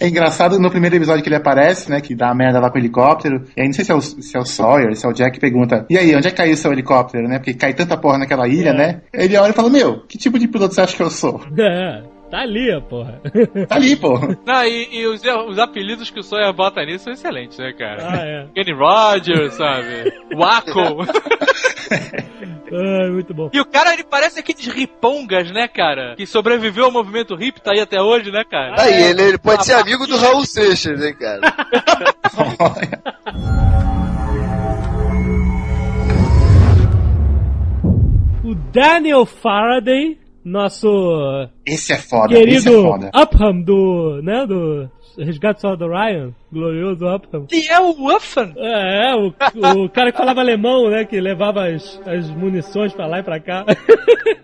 [0.00, 2.00] É engraçado no primeiro episódio que ele aparece, né?
[2.00, 3.44] Que dá a merda lá com o helicóptero.
[3.56, 5.32] E aí não sei se é o, se é o Sawyer, se é o Jack
[5.34, 7.38] que pergunta: E aí, onde é que caiu o seu helicóptero, né?
[7.38, 8.74] Porque cai tanta porra naquela ilha, É.
[8.74, 9.00] né?
[9.12, 11.40] Ele olha e fala: Meu, que tipo de piloto você acha que eu sou?
[11.58, 12.02] É,
[12.32, 13.20] tá ali, ó, porra.
[13.68, 14.18] Tá ali, pô.
[14.46, 18.08] Não, e, e os, os apelidos que o Sawyer bota nisso são excelentes, né, cara?
[18.08, 18.46] Ah, é.
[18.54, 20.10] Kenny Rogers, sabe?
[20.34, 21.04] Waco.
[22.72, 23.50] Ai, muito bom.
[23.52, 26.14] E o cara, ele parece aqueles ripongas, né, cara?
[26.16, 28.80] Que sobreviveu ao movimento hip, tá aí até hoje, né, cara?
[28.80, 31.40] Aí, ele, ele pode ser amigo do Raul Seixas, hein, cara?
[38.42, 43.10] O Daniel Faraday, nosso Esse é foda, esse é querido foda.
[43.14, 47.46] Upham do, né, do Resgate Soldado Ryan, glorioso Upham.
[47.50, 48.52] Ele é o Uffan.
[48.56, 49.28] É, é, o,
[49.84, 53.40] o cara que falava alemão, né, que levava as, as munições pra lá e pra
[53.40, 53.64] cá.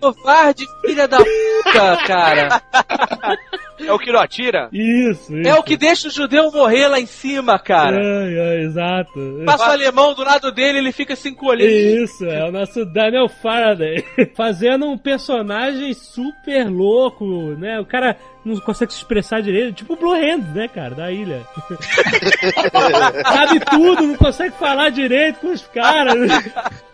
[0.00, 2.62] Covarde, filha da puta, cara.
[3.86, 4.68] É o que não atira?
[4.72, 5.48] Isso, isso.
[5.48, 7.96] É o que deixa o judeu morrer lá em cima, cara.
[7.96, 9.42] Ai, ai, exato.
[9.44, 11.70] Passa o alemão do lado dele, ele fica se encolhendo.
[11.70, 14.04] Isso, é o nosso Daniel Faraday.
[14.36, 17.24] Fazendo um personagem super louco,
[17.58, 17.78] né?
[17.80, 18.16] O cara
[18.54, 21.42] não consegue se expressar direito, tipo o Blue Hand, né, cara, da ilha.
[23.24, 26.14] Sabe tudo, não consegue falar direito com os caras.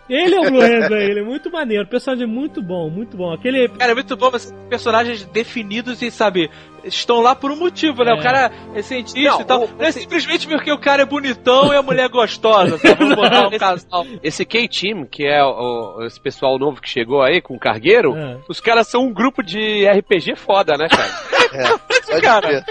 [0.07, 3.33] Ele é o Blue Hand da ilha, muito maneiro, personagem muito bom, muito bom.
[3.33, 3.67] Aquele.
[3.69, 4.39] Cara, é muito bom ter
[4.69, 6.47] personagens definidos e, sabe,
[6.83, 8.11] estão lá por um motivo, né?
[8.11, 8.13] É.
[8.13, 9.63] O cara é cientista Não, e tal.
[9.63, 12.93] o- Não é simplesmente porque o cara é bonitão e a mulher é gostosa, sabe?
[12.99, 14.05] Vamos botar um casal.
[14.21, 18.15] Esse K-Team, que é o- o- esse pessoal novo que chegou aí com o cargueiro,
[18.15, 18.37] É.
[18.47, 21.09] os caras são um grupo de RPG foda, né, cara?
[21.53, 21.77] É,
[22.11, 22.47] pode Cara.
[22.47, 22.65] crer.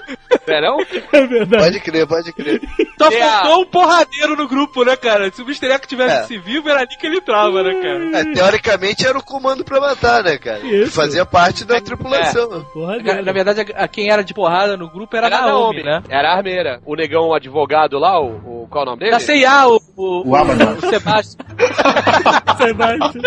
[0.47, 0.77] Verão?
[1.13, 1.65] É verdade.
[1.65, 2.61] Pode crer, pode crer.
[2.99, 5.31] Só É a- faltou um porradeiro no grupo, né, cara?
[5.33, 5.67] Se o Mr.
[5.73, 6.39] Eko tivesse É.
[6.39, 8.19] vivo, era ali que ele trava, né, cara?
[8.21, 10.61] É, teoricamente era o comando pra matar, né, cara?
[10.61, 10.93] Isso.
[10.93, 12.63] Fazia parte da tripulação.
[12.73, 16.03] Porra Na verdade, a- quem era de porrada no grupo era, Era a Naomi, né?
[16.09, 16.81] Era a armeira.
[16.85, 19.11] O negão o advogado lá, o, o- qual é o nome dele?
[19.13, 20.73] Da CIA, o, o, O Abaddon.
[20.75, 21.47] o Sebastião.
[22.59, 23.23] Sebastião.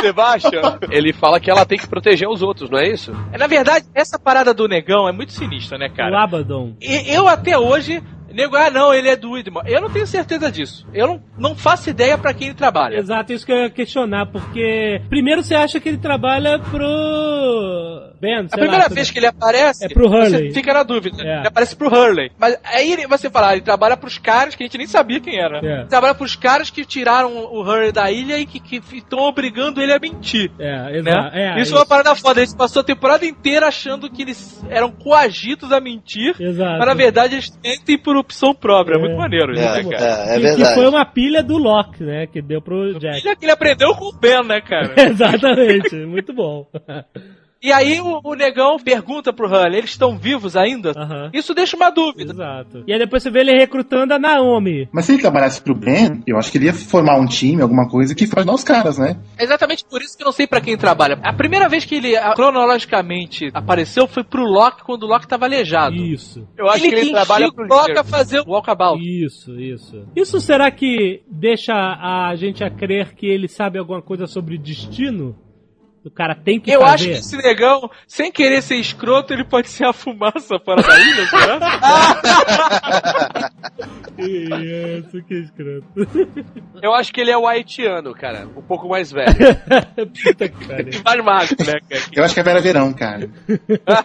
[0.00, 0.78] Sebastian.
[0.90, 3.12] Ele fala que ela tem que proteger os outros, não é isso?
[3.38, 6.22] Na verdade, essa parada do negão é muito sinistra, né, O cara?
[6.22, 6.74] Abaddon.
[6.80, 8.02] E eu até hoje.
[8.34, 9.70] Nego, ah não, ele é do Widmore.
[9.72, 10.86] Eu não tenho certeza disso.
[10.92, 12.96] Eu não, não faço ideia pra quem ele trabalha.
[12.98, 18.36] Exato, isso que eu ia questionar, porque primeiro você acha que ele trabalha pro Ben,
[18.46, 20.48] A primeira lá, pro- vez que ele aparece, É pro Hurley.
[20.48, 21.22] você fica na dúvida.
[21.22, 21.38] É.
[21.40, 22.30] Ele aparece pro Hurley.
[22.38, 25.38] Mas aí você fala, ah, ele trabalha pros caras que a gente nem sabia quem
[25.38, 25.58] era.
[25.58, 25.80] É.
[25.80, 29.92] Ele trabalha pros caras que tiraram o Hurley da ilha e que estão obrigando ele
[29.92, 30.50] a mentir.
[30.58, 31.10] É, Né?
[31.10, 31.36] exato.
[31.36, 32.40] É, isso é uma parada foda.
[32.40, 36.34] Ele passou a temporada inteira achando que eles eram coagidos a mentir.
[36.40, 36.78] Exato.
[36.78, 38.94] Mas na verdade eles mentem por opção própria.
[38.94, 39.00] É, É.
[39.00, 40.04] muito maneiro isso, É, né, cara?
[40.04, 40.62] é, é que, verdade.
[40.68, 42.26] que foi uma pilha do Loki, né?
[42.26, 43.20] Que deu pro Jack.
[43.20, 44.92] Já que ele aprendeu com o Ben, né, cara?
[44.98, 46.66] Exatamente, muito bom.
[47.64, 50.92] E aí o, o negão pergunta pro Hurley, eles estão vivos ainda?
[50.94, 51.30] Aham.
[51.32, 52.34] Isso deixa uma dúvida.
[52.34, 52.84] Exato.
[52.86, 54.86] E aí depois você vê ele recrutando a Naomi.
[54.92, 57.88] Mas se ele trabalhasse pro Ben, eu acho que ele ia formar um time, alguma
[57.88, 59.18] coisa que fosse ajudar os caras, né?
[59.38, 61.18] É exatamente por isso que eu não sei pra quem trabalha.
[61.22, 65.46] A primeira vez que ele ah, cronologicamente apareceu foi pro Loki quando o Loki tava
[65.46, 65.96] aleijado.
[65.96, 66.46] Isso.
[66.58, 69.02] Eu acho que ele trabalha pro Loki a fazer o walkabout.
[69.02, 70.06] Isso, isso.
[70.14, 75.34] Isso será que deixa a gente a crer que ele sabe alguma coisa sobre destino?
[76.04, 76.94] O cara tem que Eu fazer.
[76.94, 80.98] acho que esse negão, sem querer ser escroto, ele pode ser a fumaça fora da
[81.00, 81.58] ilha, será?
[84.18, 85.86] Isso, que escroto.
[86.82, 88.46] Eu acho que ele é o haitiano, cara.
[88.56, 89.34] Um pouco mais velho.
[90.24, 91.02] Puta que pariu.
[91.04, 92.02] mais magro, né, cara?
[92.12, 93.28] Eu acho que é Vera Verão, cara.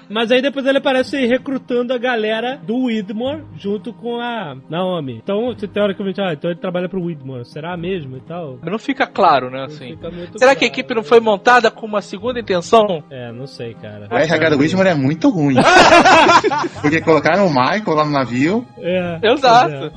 [0.09, 5.17] Mas aí depois ele aparece recrutando a galera do Widmore junto com a Naomi.
[5.21, 7.45] Então, você teoricamente, ah, então ele trabalha pro Widmore.
[7.45, 8.57] Será mesmo e tal?
[8.63, 9.89] Não fica claro, né, assim.
[9.95, 10.73] fica muito Será que a claro.
[10.79, 13.03] equipe não foi montada com uma segunda intenção?
[13.09, 14.07] É, não sei, cara.
[14.09, 15.55] A RH do Whitman é muito ruim.
[16.81, 18.65] Porque colocaram o Michael lá no navio.
[18.77, 19.19] É.
[19.23, 19.91] Exato.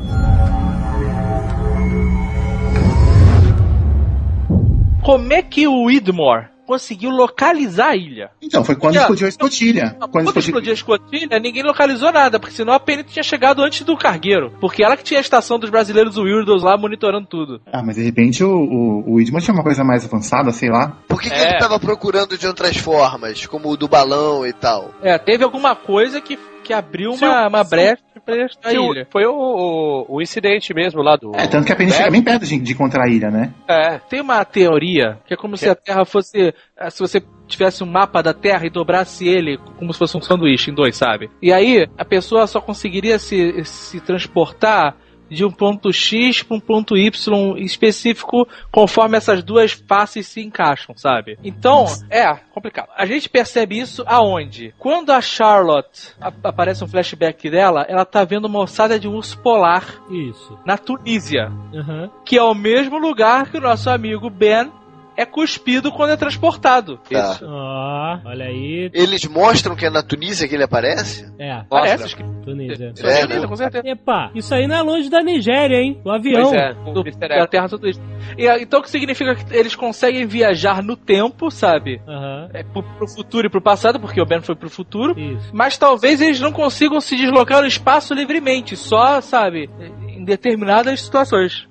[5.02, 8.30] Como é que o Widmore conseguiu localizar a ilha?
[8.40, 9.00] Então, foi quando Já.
[9.02, 9.96] explodiu a escotilha.
[9.98, 10.40] Quando, Quando explodiu...
[10.40, 14.52] explodiu a escotilha, ninguém localizou nada, porque senão a Penny tinha chegado antes do cargueiro.
[14.60, 17.60] Porque ela que tinha a estação dos brasileiros Weirdos lá monitorando tudo.
[17.72, 20.96] Ah, mas de repente o, o, o tinha uma coisa mais avançada, sei lá.
[21.08, 21.50] Por que, que É.
[21.50, 24.92] ele tava procurando de outras formas, como o do balão e tal?
[25.02, 28.92] É, teve alguma coisa que, que abriu uma, o- uma brecha pra a Se o-
[28.92, 29.06] ilha.
[29.10, 31.32] Foi o, o, o incidente mesmo lá do.
[31.34, 31.98] É, tanto que a Penny Beck.
[31.98, 33.52] chega bem perto de, de encontrar a ilha, né?
[33.68, 33.98] É.
[33.98, 36.54] Tem uma teoria que é como se a Terra fosse.
[36.76, 40.22] eh, Se você tivesse um mapa da Terra e dobrasse ele como se fosse um
[40.22, 41.28] sanduíche em dois, sabe?
[41.42, 44.96] E aí a pessoa só conseguiria se, se transportar
[45.32, 50.94] de um ponto X para um ponto Y específico conforme essas duas faces se encaixam,
[50.96, 51.38] sabe?
[51.42, 52.88] Então, é complicado.
[52.96, 54.74] A gente percebe isso aonde?
[54.78, 59.14] Quando a Charlotte a- aparece um flashback dela, ela tá vendo uma ossada de um
[59.16, 60.58] urso polar Isso.
[60.64, 62.10] na Tunísia Aham.
[62.24, 64.70] que é o mesmo lugar que o nosso amigo Ben
[65.16, 66.98] é cuspido quando é transportado.
[67.10, 67.38] Tá.
[67.42, 68.90] Ó, olha aí.
[68.92, 71.32] Eles mostram que é na Tunísia que ele aparece?
[71.38, 72.92] É, Parece, acho que Tunísia.
[73.02, 73.46] é, É, né?
[73.46, 73.86] com certeza.
[73.88, 76.00] Epa, isso aí não é longe da Nigéria, hein?
[76.04, 76.50] O avião.
[76.50, 77.46] Pois é, Do, da.
[77.46, 78.00] Terra tudo isso.
[78.36, 82.00] E, então o que significa que eles conseguem viajar no tempo, sabe?
[82.06, 82.48] Aham.
[82.52, 85.18] É, pro, pro futuro e pro passado, porque o Ben foi pro futuro.
[85.18, 85.50] Isso.
[85.52, 89.68] Mas talvez eles não consigam se deslocar no espaço livremente, só, sabe,
[90.08, 91.66] em determinadas situações.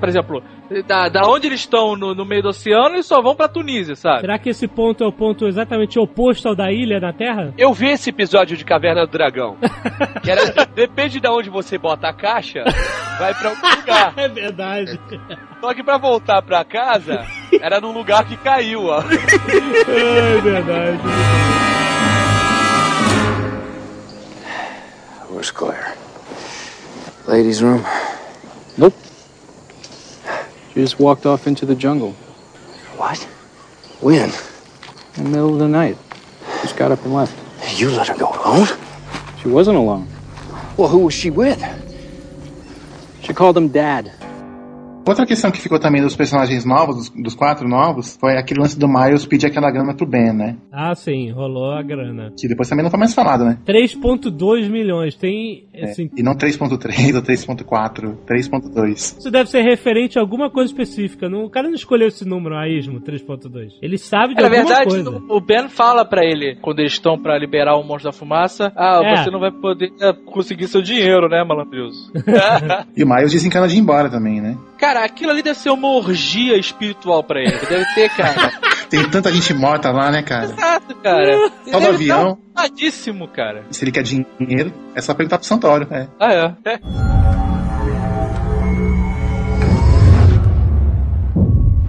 [0.00, 0.42] Por exemplo,
[0.86, 3.94] da, da onde eles estão no, no meio do oceano, eles só vão pra Tunísia,
[3.94, 4.22] sabe?
[4.22, 7.54] Será que esse ponto é o ponto exatamente oposto ao da ilha na Terra?
[7.56, 9.56] Eu vi esse episódio de Caverna do Dragão.
[10.22, 12.64] Que era, depende de onde você bota a caixa,
[13.18, 14.14] vai pra um lugar.
[14.16, 14.98] É verdade.
[15.60, 17.26] Só que pra voltar pra casa,
[17.60, 19.00] era num lugar que caiu, ó.
[19.02, 20.98] É verdade.
[25.30, 25.94] Where's Claire?
[27.26, 27.82] Ladies' room.
[28.78, 28.96] Nope.
[30.74, 32.12] She just walked off into the jungle
[32.96, 33.18] What?
[34.00, 34.30] When?
[35.16, 35.96] in the middle of the night.
[36.62, 37.38] Just got up and left.
[37.78, 38.66] You let her go alone?
[39.40, 40.08] She wasn't alone.
[40.76, 41.62] Well, who was she with?
[43.22, 44.10] She called him Dad.
[45.06, 48.78] Outra questão que ficou também dos personagens novos, dos, dos quatro novos, foi aquele lance
[48.78, 50.56] do Miles pedir aquela grana pro Ben, né?
[50.72, 52.32] Ah, sim, rolou a grana.
[52.38, 53.58] Que depois também não foi mais falado, né?
[53.66, 55.14] 3.2 milhões.
[55.14, 58.94] Tem, É, assim, E não 3.3 ou 3.4, 3.2.
[59.18, 61.28] isso deve ser referente a alguma coisa específica.
[61.28, 63.72] Não, o cara não escolheu esse número a esmo, 3.2.
[63.82, 65.22] Ele sabe de Na alguma verdade, coisa.
[65.28, 69.00] o Ben fala pra ele, quando eles estão pra liberar o monstro da fumaça, ah,
[69.04, 69.16] É.
[69.24, 72.10] você não vai poder é, conseguir seu dinheiro, né, malandroso?
[72.96, 74.56] E o Miles desencana de ir embora também, né?
[74.78, 77.56] Cara, aquilo ali deve ser uma orgia espiritual pra ele.
[77.68, 78.52] Deve ter, cara.
[78.88, 80.44] Tem tanta gente morta lá, né, cara?
[80.44, 81.50] Exato, cara.
[81.66, 82.38] Só do avião.
[82.54, 83.64] Tadíssimo, cara.
[83.70, 86.06] Se ele quer dinheiro, é só perguntar pro Santoro, é.
[86.20, 86.70] Ah, é.
[86.70, 86.80] é.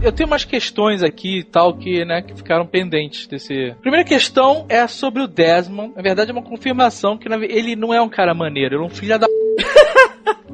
[0.06, 3.74] Eu tenho umas questões aqui e tal que, né, que ficaram pendentes desse.
[3.82, 5.94] Primeira questão é sobre o Desmond.
[5.96, 8.90] Na verdade, é uma confirmação que ele não é um cara maneiro, ele é um
[8.90, 9.25] filho da.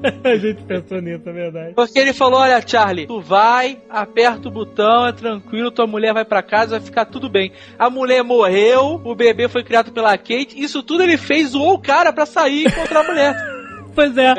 [0.24, 1.74] a gente pensou nisso, é verdade.
[1.74, 6.26] Porque ele falou: Olha, Charlie, tu vai, aperta o botão, é tranquilo, tua mulher vai
[6.26, 7.52] pra casa, vai ficar tudo bem.
[7.78, 11.82] A mulher morreu, o bebê foi criado pela Kate, isso tudo ele fez, zoou o
[11.82, 13.36] cara pra sair e encontrar a mulher.
[13.96, 14.34] Pois é,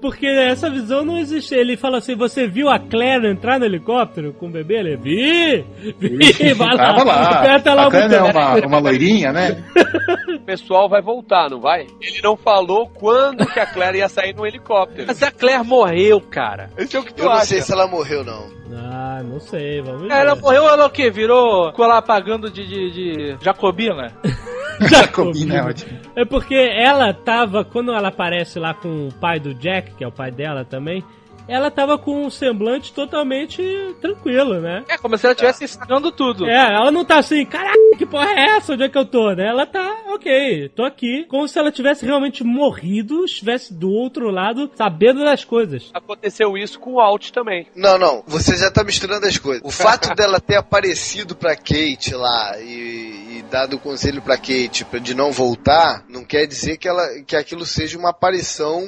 [0.00, 1.54] porque essa visão não existe.
[1.54, 4.78] Ele fala assim: você viu a Claire entrar no helicóptero com o bebê?
[4.78, 5.64] Ele vi!
[5.98, 6.54] Vi!
[6.54, 7.28] Vai lá, Tava lá.
[7.40, 9.62] aperta lá a o Claire é uma, uma loirinha, né?
[10.32, 11.86] O pessoal vai voltar, não vai?
[12.00, 15.04] Ele não falou quando que a Claire ia sair no helicóptero.
[15.06, 16.68] Mas a Claire morreu, cara.
[16.76, 17.46] Esse é o que tu Eu não acha.
[17.46, 18.46] sei se ela morreu, não.
[18.74, 20.10] Ah, não sei, vamos ver.
[20.10, 21.10] Ela morreu, ela o quê?
[21.10, 24.12] Virou, ficou lá pagando de, de, de Jacobina?
[24.88, 25.98] Jacobina é ótimo.
[26.16, 30.06] É porque ela tava, quando ela aparece lá com o pai do Jack, que é
[30.06, 31.04] o pai dela também,
[31.48, 33.62] ela tava com um semblante totalmente
[34.00, 34.84] tranquilo, né?
[34.88, 36.46] É, como se ela estivesse sacando tudo.
[36.48, 38.72] É, ela não tá assim, caraca, que porra é essa?
[38.74, 39.46] Onde é que eu tô, né?
[39.48, 41.24] Ela tá, ok, tô aqui.
[41.28, 45.90] Como se ela tivesse realmente morrido, estivesse do outro lado, sabendo das coisas.
[45.92, 47.66] Aconteceu isso com o Alt também.
[47.74, 49.62] Não, não, você já tá misturando as coisas.
[49.64, 54.84] O fato dela ter aparecido pra Kate lá e, e dado o conselho pra Kate
[54.84, 58.82] pra- de não voltar, não quer dizer que, ela, que aquilo seja uma aparição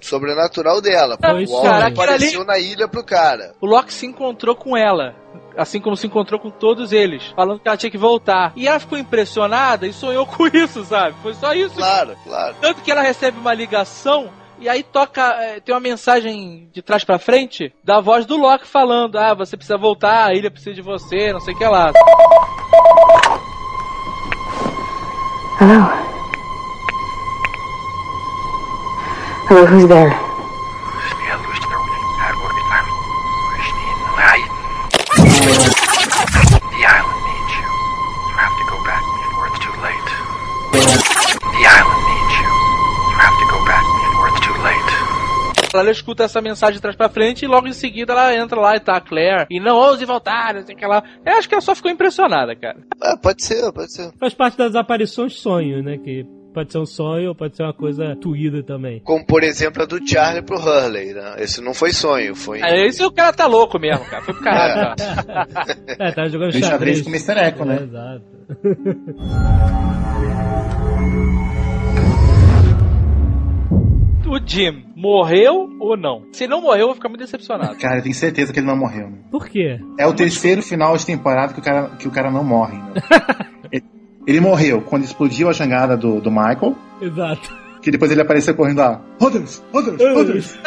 [0.00, 1.16] sobrenatural dela.
[1.20, 3.54] Foi o isso, Walt cara, apareceu ali- na ilha pro cara.
[3.60, 5.14] O Loki se encontrou com ela.
[5.56, 8.52] Assim como se encontrou com todos eles, falando que ela tinha que voltar.
[8.54, 11.16] E ela ficou impressionada e sonhou com isso, sabe?
[11.22, 11.74] Foi só isso.
[11.74, 12.54] Claro, claro.
[12.60, 17.02] Tanto que ela recebe uma ligação e aí toca, é, tem uma mensagem de trás
[17.04, 20.82] pra frente da voz do Loki falando: Ah, você precisa voltar, a ilha precisa de
[20.82, 21.92] você, não sei o que lá.
[25.60, 25.90] Hello.
[29.50, 30.14] Hello, who's there?
[45.80, 48.76] Ela escuta essa mensagem de trás pra frente e logo em seguida ela entra lá
[48.76, 49.46] e tá a Claire.
[49.50, 51.02] E não ouse voltar, não sei o que lá.
[51.24, 52.78] Eu acho que ela só ficou impressionada, cara.
[53.00, 54.10] Ah, pode ser, pode ser.
[54.18, 55.98] Faz parte das aparições sonho, né?
[55.98, 59.00] Que pode ser um sonho ou pode ser uma coisa tuída também.
[59.00, 61.36] Como, por exemplo, a do Charlie pro Hurley, né?
[61.38, 62.60] Esse não foi sonho, foi...
[62.60, 64.22] É, esse o cara tá louco mesmo, cara.
[64.22, 64.96] Foi pro caralho.
[65.86, 66.66] É, tá jogando xadrez.
[66.66, 67.38] xadrez com o Mr.
[67.38, 67.78] Echo, né?
[67.78, 68.24] É, exato.
[74.28, 76.22] o Jim morreu ou não?
[76.32, 77.76] Se não morreu, eu vou ficar muito decepcionado.
[77.76, 79.08] Cara, eu tenho certeza que ele não morreu.
[79.10, 79.18] né?
[79.30, 79.80] Por quê?
[79.98, 82.76] É o terceiro final de temporada que o cara, que o cara não morre.
[82.78, 82.94] né?
[83.72, 83.84] ele,
[84.26, 87.56] ele morreu quando explodiu a jangada do, do Michael, Exato.
[87.80, 89.00] que depois ele apareceu correndo lá.
[89.20, 89.62] Others!
[89.72, 90.00] Others!
[90.00, 90.58] Others!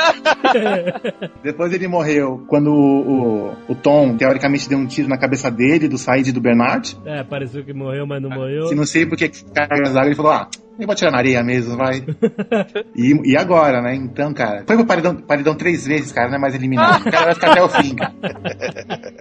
[1.44, 5.88] depois ele morreu quando o, o, o Tom, teoricamente, deu um tiro na cabeça dele,
[5.88, 6.98] do Said e do Bernard.
[7.06, 8.68] É, pareceu que morreu, mas não morreu.
[8.68, 10.48] Se não sei porque que cargas d'água, ele falou, ah,
[10.80, 12.04] eu vou tirar na areia mesmo, vai.
[12.96, 13.96] e, e agora, né?
[13.96, 17.02] Então, cara, foi pro paredão, paredão três vezes, cara, não é mais eliminado.
[17.08, 18.14] O cara vai ficar até o fim, cara.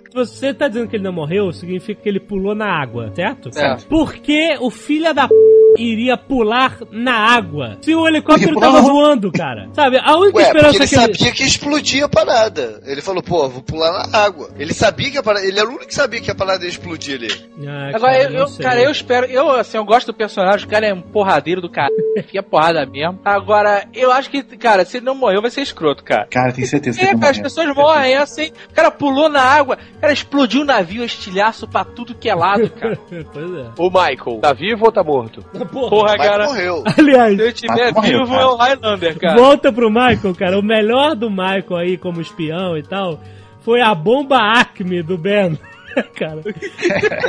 [0.01, 3.53] Se você tá dizendo que ele não morreu, significa que ele pulou na água, certo?
[3.53, 3.87] Certo.
[3.87, 5.35] Por que o filho da p...
[5.79, 7.77] iria pular na água?
[7.83, 9.69] Se o helicóptero Porque tava voando, cara.
[9.73, 9.99] Sabe?
[10.03, 11.03] A única Ué, esperança ele que ele...
[11.03, 12.81] sabia que explodia a parada.
[12.87, 14.49] Ele falou, pô, vou pular na água.
[14.59, 15.45] Ele sabia que a parada...
[15.45, 17.29] Ele era o único que sabia que a parada ia explodir ali.
[17.67, 19.27] Ah, Agora, cara, eu, eu- cara, eu espero.
[19.27, 21.03] Eu, assim, eu gosto do personagem, o cara é um
[21.41, 21.91] porradeiro do cara.
[22.17, 23.19] Enfia porrada mesmo.
[23.25, 26.27] Agora, eu acho que, cara, se ele não morreu, vai ser escroto, cara.
[26.31, 27.43] Cara, tenho certeza que É, ele cara, as morreu.
[27.45, 28.51] pessoas morrem, é assim.
[28.71, 32.35] O cara pulou na água, o cara explodiu o navio, estilhaço pra tudo que é
[32.35, 32.99] lado, cara.
[33.33, 33.67] pois é.
[33.79, 35.43] O Michael, tá vivo ou tá morto?
[35.73, 35.91] Porra.
[35.91, 36.45] Porra, Mas cara.
[36.47, 36.85] morreu.
[36.99, 38.43] Aliás, Se eu morreu, vivo, cara.
[38.43, 39.37] é o Highlander, cara.
[39.41, 40.59] volta pro Michael, cara.
[40.59, 43.19] O melhor do Michael aí como espião e tal
[43.63, 45.59] foi a bomba Acme do Ben.
[46.17, 46.43] cara.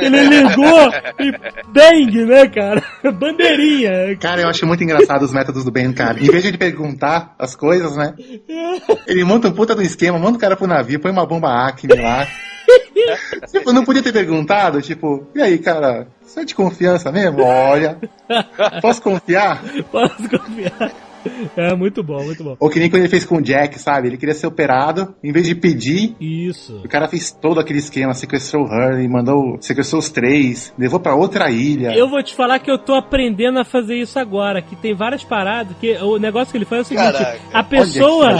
[0.00, 1.32] Ele ligou e
[1.68, 2.82] bang, né, cara?
[3.12, 4.16] Bandeirinha.
[4.16, 6.18] Cara, eu acho muito engraçado os métodos do Ben, cara.
[6.18, 8.14] Em vez de ele perguntar as coisas, né?
[9.06, 11.94] Ele monta um puta do esquema, manda o cara pro navio, põe uma bomba Acme
[11.94, 12.26] lá.
[13.50, 17.42] tipo, não podia ter perguntado, tipo, e aí, cara, você é de confiança mesmo?
[17.42, 17.98] Olha,
[18.80, 19.62] posso confiar?
[19.90, 20.92] Posso confiar.
[21.56, 22.56] É muito bom, muito bom.
[22.58, 24.08] Ou que nem quando ele fez com o Jack, sabe?
[24.08, 26.80] Ele queria ser operado, em vez de pedir, Isso.
[26.84, 31.14] o cara fez todo aquele esquema, sequestrou o Hurley, mandou, sequestrou os três, levou pra
[31.14, 31.94] outra ilha.
[31.94, 35.22] Eu vou te falar que eu tô aprendendo a fazer isso agora, que tem várias
[35.24, 37.40] paradas, que o negócio que ele faz é o seguinte, Caraca.
[37.52, 38.36] a pessoa,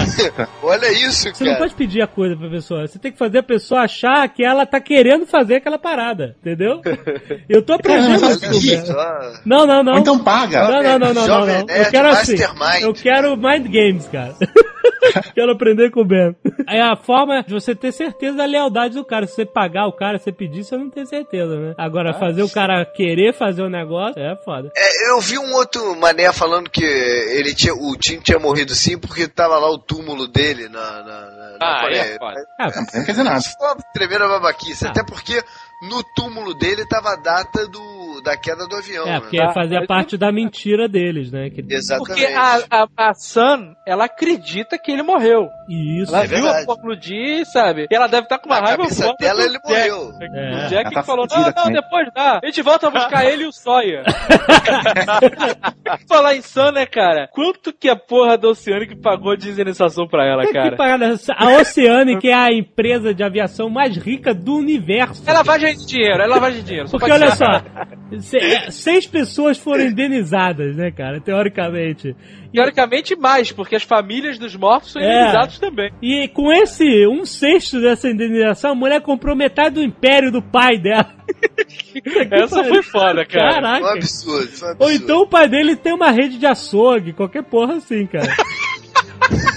[0.63, 1.59] Olha isso, você não cara.
[1.59, 4.65] pode pedir a coisa pra pessoa, você tem que fazer a pessoa achar que ela
[4.67, 6.81] tá querendo fazer aquela parada, entendeu?
[7.49, 8.95] Eu tô aprendendo Cara, isso.
[8.95, 9.33] cara.
[9.45, 9.93] Não, não, não.
[9.95, 10.63] Ou então paga.
[10.69, 11.67] Não, não, não, não, não, não.
[11.75, 12.37] Eu quero assim.
[12.73, 12.97] Mastermind.
[12.97, 14.35] Eu quero mind games, cara.
[15.35, 16.35] quero aprender com o Ben.
[16.69, 19.27] É a forma de você ter certeza da lealdade do cara.
[19.27, 21.75] Se você pagar o cara, se você pedir, você não tem certeza, né?
[21.77, 24.71] Agora, fazer o cara querer fazer o negócio é foda.
[24.77, 28.97] É, eu vi um outro mané falando que ele tinha, o Tim tinha morrido sim
[28.99, 32.01] porque tava lá o túmulo dele na, na, na- Ah, Coreia.
[32.03, 32.41] é foda.
[32.61, 33.41] Ah, Não quer dizer nada.
[33.41, 34.91] Foi uma tremenda babaquice, Ah.
[34.91, 35.43] até porque
[35.89, 37.81] no túmulo dele tava a data do,
[38.25, 39.07] da queda do avião.
[39.07, 39.21] é, né?
[39.21, 41.51] porque fazia parte da mentira deles, né?
[41.51, 41.65] Que...
[41.69, 42.09] Exatamente.
[42.21, 45.49] Porque a, a, a Sun, ela acredita que ele morreu.
[45.69, 46.15] Isso.
[46.15, 46.67] Ela É viu a verdade.
[46.67, 47.87] bomba explodir, sabe?
[47.91, 49.69] E ela deve estar com uma Na raiva cabeça dela ele Jack.
[49.69, 50.09] morreu.
[50.11, 50.67] O É.
[50.69, 51.73] Jack Ela tá que falou, não, não, também.
[51.75, 52.41] depois dá.
[52.43, 54.05] A gente volta a buscar ele e o Sawyer.
[56.09, 57.29] Falar em Sun, né, cara?
[57.33, 60.77] Quanto que a porra da Oceanic pagou de indenização pra ela, Que cara?
[60.77, 65.23] parada, a Oceanic é a empresa de aviação mais rica do universo.
[65.27, 66.89] É lavagem de dinheiro, é lavagem de dinheiro.
[66.91, 67.45] Porque olha só,
[68.21, 71.21] se- é, seis pessoas foram indenizadas, né, cara?
[71.21, 72.15] Teoricamente.
[72.53, 75.07] Teoricamente mais, porque as famílias dos mortos são É.
[75.23, 75.91] indenizados também.
[76.03, 80.79] E com esse um sexto dessa indenização, a mulher comprou metade do império do pai
[80.79, 81.13] dela.
[82.31, 83.51] Essa foi foda, cara.
[83.53, 83.93] Foi um Caraca.
[83.95, 84.77] absurdo, foi um absurdo.
[84.85, 88.29] Ou então o pai dele tem uma rede de açougue, qualquer porra assim, cara.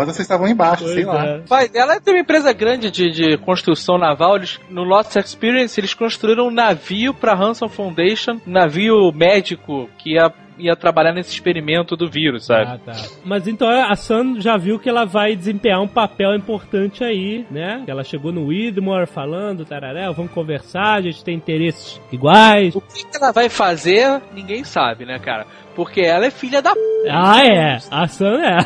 [0.00, 1.26] Ou vocês estavam embaixo, sei Pois lá.
[1.26, 1.36] é.
[1.38, 4.36] O pai dela tem uma empresa grande de, de construção naval.
[4.36, 10.14] Eles, no Lost Experience, eles construíram um navio pra Hanson Foundation, um navio médico que
[10.14, 12.70] ia, ia trabalhar nesse experimento do vírus, sabe?
[12.72, 12.92] Ah, tá.
[13.24, 17.82] Mas então a Sam já viu que ela vai desempenhar um papel importante aí, né?
[17.86, 22.74] Ela chegou no Widmore falando, tararé, vamos conversar, a gente tem interesses iguais.
[22.74, 25.46] O que, que ela vai fazer, ninguém sabe, né, cara?
[25.74, 26.80] Porque ela é filha da p.
[27.10, 27.78] Ah, é.
[27.90, 28.58] A Sam é.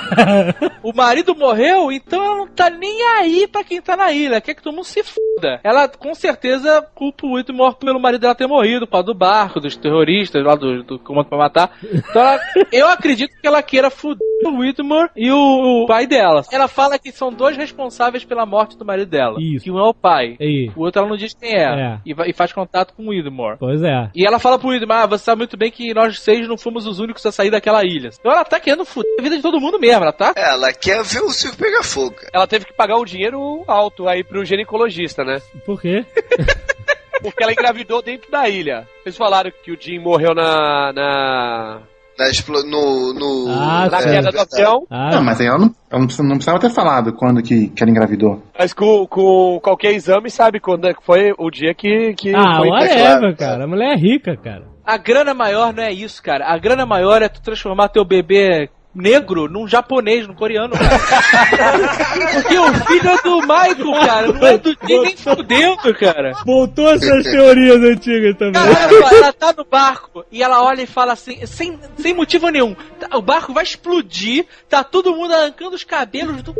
[0.83, 4.41] O marido morreu, então ela não tá nem aí pra quem tá na ilha.
[4.41, 5.61] Quer que todo mundo se foda.
[5.63, 9.61] Ela com certeza culpa o Whitmore pelo marido dela ter morrido, por causa do barco,
[9.61, 11.73] dos terroristas lá do, do comando pra matar.
[11.85, 12.41] Então ela-
[12.73, 16.43] eu acredito que ela queira fuder o Whitmore e o, o pai dela.
[16.53, 19.37] Ela fala que são dois responsáveis pela morte do marido dela.
[19.41, 19.65] Isso.
[19.65, 20.37] Que um é o pai.
[20.41, 20.71] Aí.
[20.77, 21.65] O outro ela não diz quem é.
[21.65, 21.99] É.
[22.07, 23.57] E, e faz contato com o Whitmore.
[23.59, 24.11] Pois é.
[24.15, 26.87] E ela fala pro Whitmore, ah, você sabe muito bem que nós seis não fomos
[26.87, 28.11] os únicos a sair daquela ilha.
[28.19, 30.33] Então ela tá querendo fuder a vida de todo mundo mesmo, ela tá?
[30.37, 32.17] Ela quer ver o circo pegar fogo.
[32.33, 35.41] Ela teve que pagar um dinheiro alto aí pro ginecologista, né?
[35.65, 36.05] Por quê?
[37.23, 38.87] Porque ela engravidou dentro da ilha.
[39.03, 40.93] Vocês falaram que o Jim morreu na.
[40.93, 41.81] na.
[42.19, 42.25] Na
[42.65, 43.47] no, no...
[43.49, 44.85] Ah, na queda do avião.
[44.91, 47.69] Ah, Não, mas aí ela não, ela não, precisava, não precisava ter falado quando que,
[47.69, 48.43] que ela engravidou.
[48.59, 52.57] Mas com, com qualquer exame sabe quando é que foi o dia que, que ah
[52.57, 53.63] foi whatever, cara.
[53.63, 54.65] A mulher é rica, cara.
[54.89, 56.47] A grana maior não é isso, cara.
[56.47, 60.99] A grana maior é tu transformar teu bebê negro num japonês, num coreano, cara.
[62.33, 64.33] Porque o filho é do Michael, cara.
[64.33, 66.33] Não é do Jim nem fudendo, cara.
[66.45, 68.55] Voltou essas teorias antigas também.
[68.63, 72.49] Cara, só, ela tá no barco e ela olha e fala assim, sem, sem motivo
[72.49, 76.55] nenhum, tá- o barco vai explodir, tá todo mundo arrancando os cabelos do.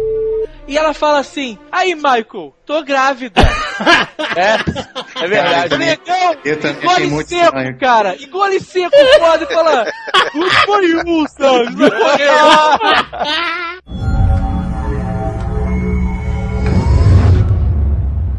[0.69, 3.41] E ela fala assim: Aí, Michael, tô grávida.
[4.37, 5.69] É, é verdade.
[5.71, 6.35] Cara, Legal!
[6.45, 7.79] Eu também achei Engole muito seco, estranho.
[7.79, 8.17] cara!
[8.23, 9.85] Engole seco, foda, e fala:
[10.35, 11.85] Não foi um, sabe?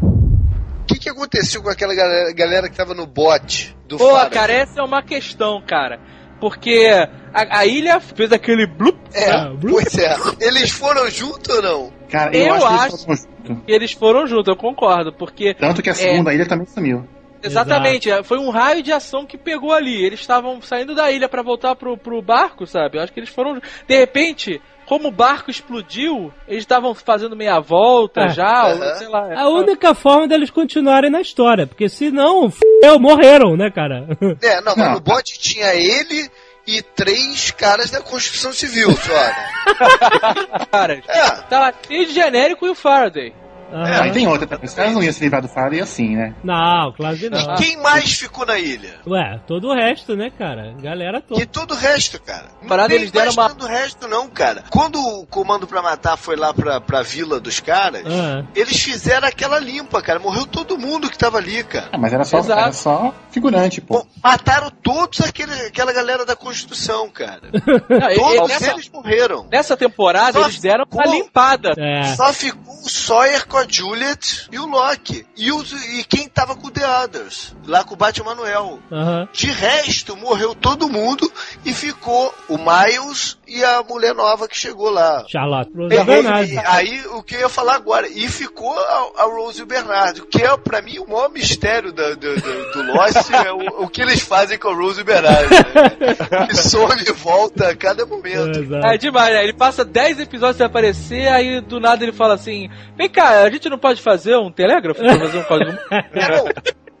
[0.02, 4.30] O que, que aconteceu com aquela galera, galera que tava no bote do Pô, Faraday?
[4.30, 6.00] cara, essa é uma questão, cara.
[6.40, 6.90] Porque
[7.34, 9.72] a, a ilha fez aquele blup É, Ah, Blue?
[9.72, 10.16] pois é.
[10.40, 11.99] Eles foram juntos ou não?
[12.10, 13.64] Cara, eu, Eu acho, que acho- eles foram juntos.
[13.68, 15.12] eles foram juntos, eu concordo.
[15.12, 17.06] Porque Tanto que a segunda ilha também sumiu.
[17.42, 20.04] Exatamente, é, foi um raio de ação que pegou ali.
[20.04, 22.98] Eles estavam saindo da ilha pra voltar pro, pro barco, sabe?
[22.98, 23.58] Eu acho que eles foram.
[23.88, 28.28] De repente, como o barco explodiu, eles estavam fazendo meia volta É.
[28.28, 28.94] já, ou Aham.
[28.96, 29.40] sei lá.
[29.40, 32.60] A única forma deles continuarem na história, porque senão, f***,
[32.98, 34.06] morreram, né, cara?
[34.42, 34.92] É, não, mas Não.
[34.94, 36.28] no bote tinha ele
[36.66, 39.12] e três caras da construção civil só.
[39.12, 40.66] né?
[40.70, 41.02] caras.
[41.08, 41.30] É.
[41.42, 43.34] Tava cheio de genérico e o Faraday.
[43.72, 44.02] Aham.
[44.02, 44.66] Aí tem outra também.
[44.66, 46.34] Os caras não iam se livrar do Faraday assim, né?
[46.42, 47.38] Não, claro que não.
[47.38, 48.94] E quem mais ficou na ilha?
[49.06, 50.74] Ué, todo o resto, né, cara?
[50.80, 51.40] Galera toda.
[51.42, 52.46] E todo o resto, cara.
[52.60, 54.64] Não Parada, tem eles deram mais uma- do resto, não, cara.
[54.70, 58.44] Quando o comando pra matar foi lá pra, pra vila dos caras, Ah.
[58.54, 60.18] eles fizeram aquela limpa, cara.
[60.18, 61.88] Morreu todo mundo que tava ali, cara.
[61.92, 62.60] Ah, mas era só, Exato.
[62.60, 64.00] era só figurante, pô.
[64.00, 67.40] Pô, mataram todos aquele, aquela galera da construção, cara.
[67.88, 69.46] Não, e- e Todos nessa, eles morreram.
[69.50, 71.70] nessa temporada, Só eles deram uma ficou- limpada.
[71.78, 72.14] É.
[72.16, 75.26] Só ficou o Sawyer com a Juliet e o Loki.
[75.36, 78.80] E, os, e quem tava com The Others, lá com o Batman Manuel.
[78.90, 79.28] Aham.
[79.32, 81.30] De resto, morreu todo mundo
[81.64, 85.24] e ficou o Miles e a mulher nova que chegou lá.
[85.28, 85.70] Charlotte.
[85.76, 86.48] Rose e- Bernardo.
[86.52, 88.06] e- aí, o que eu ia falar agora?
[88.08, 91.92] E ficou a, a Rose e o Bernardo, que é, pra mim, o maior mistério
[91.92, 95.02] da- do, do, do Lost, é o, o que eles fazem com a Rose e
[95.02, 95.48] o Bernardo.
[95.50, 96.46] Né?
[96.46, 98.58] Que some e volta a cada momento.
[98.60, 98.86] Exato.
[98.86, 99.42] É demais, né?
[99.44, 103.50] Ele passa 10 episódios sem aparecer, aí do nada ele fala assim: Vem cá, a
[103.50, 105.72] gente não pode fazer um telégrafo pra fazer um código.
[105.72, 106.44] Não,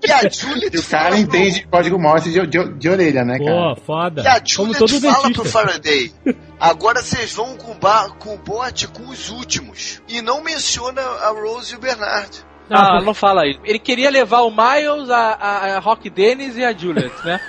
[0.02, 3.38] e a Juliet E o cara fala entende código Morse de, de, de orelha, né,
[3.38, 3.76] Pô, cara?
[3.76, 4.22] foda.
[4.22, 5.42] E a Como Juliet todo fala dentista.
[5.42, 6.12] pro Faraday,
[6.58, 10.00] agora vocês vão com, o ba- com o bote com os últimos.
[10.08, 12.30] E não menciona a Rose e o Bernard.
[12.70, 13.60] Ah, Ah, não fala isso.
[13.64, 17.40] Ele queria levar o Miles, a, a, a Rock Dennis e a Juliet, né?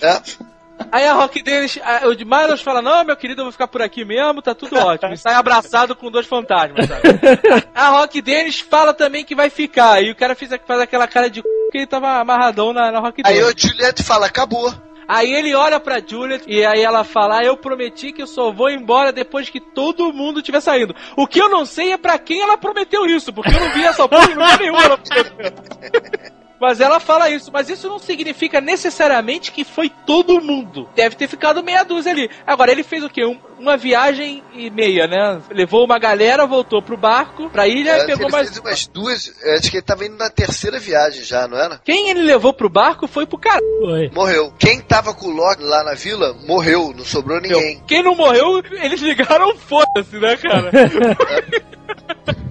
[0.00, 0.20] É?
[0.94, 3.66] Aí a Rock Dennis, a- o de Miles fala: Não, meu querido, eu vou ficar
[3.66, 5.12] por aqui mesmo, tá tudo ótimo.
[5.12, 7.02] E sai abraçado com dois fantasmas, sabe?
[7.74, 10.00] A Rock Dennis fala também que vai ficar.
[10.02, 11.46] E o cara fez, faz aquela cara de c...
[11.72, 13.54] que ele tava amarradão na, na Rock Aí Dennis.
[13.64, 14.72] a Juliet fala, acabou.
[15.06, 18.50] Aí ele olha pra Juliet e aí ela fala: ah, Eu prometi que eu só
[18.52, 20.94] vou embora depois que todo mundo tiver saindo.
[21.16, 23.84] O que eu não sei é pra quem ela prometeu isso, porque eu não vi
[23.84, 24.74] essa porra em lugar nenhum.
[26.64, 30.88] Mas ela fala isso, mas isso não significa necessariamente que foi todo mundo.
[30.94, 32.30] Deve ter ficado meia dúzia ali.
[32.46, 33.24] Agora, ele fez o quê?
[33.24, 35.40] Um- uma viagem e meia, né?
[35.50, 38.48] Levou uma galera, voltou pro barco, pra ilha É, e pegou ele mais.
[38.48, 39.32] fez umas duas.
[39.58, 41.80] Acho que ele tava indo na terceira viagem já, não era?
[41.84, 43.60] Quem ele levou pro barco foi pro cara.
[43.80, 44.10] Foi.
[44.10, 44.52] Morreu.
[44.58, 47.82] Quem tava com o Loki lá na vila morreu, não sobrou ninguém.
[47.86, 50.70] Quem não morreu, eles ligaram foda-se, né, cara?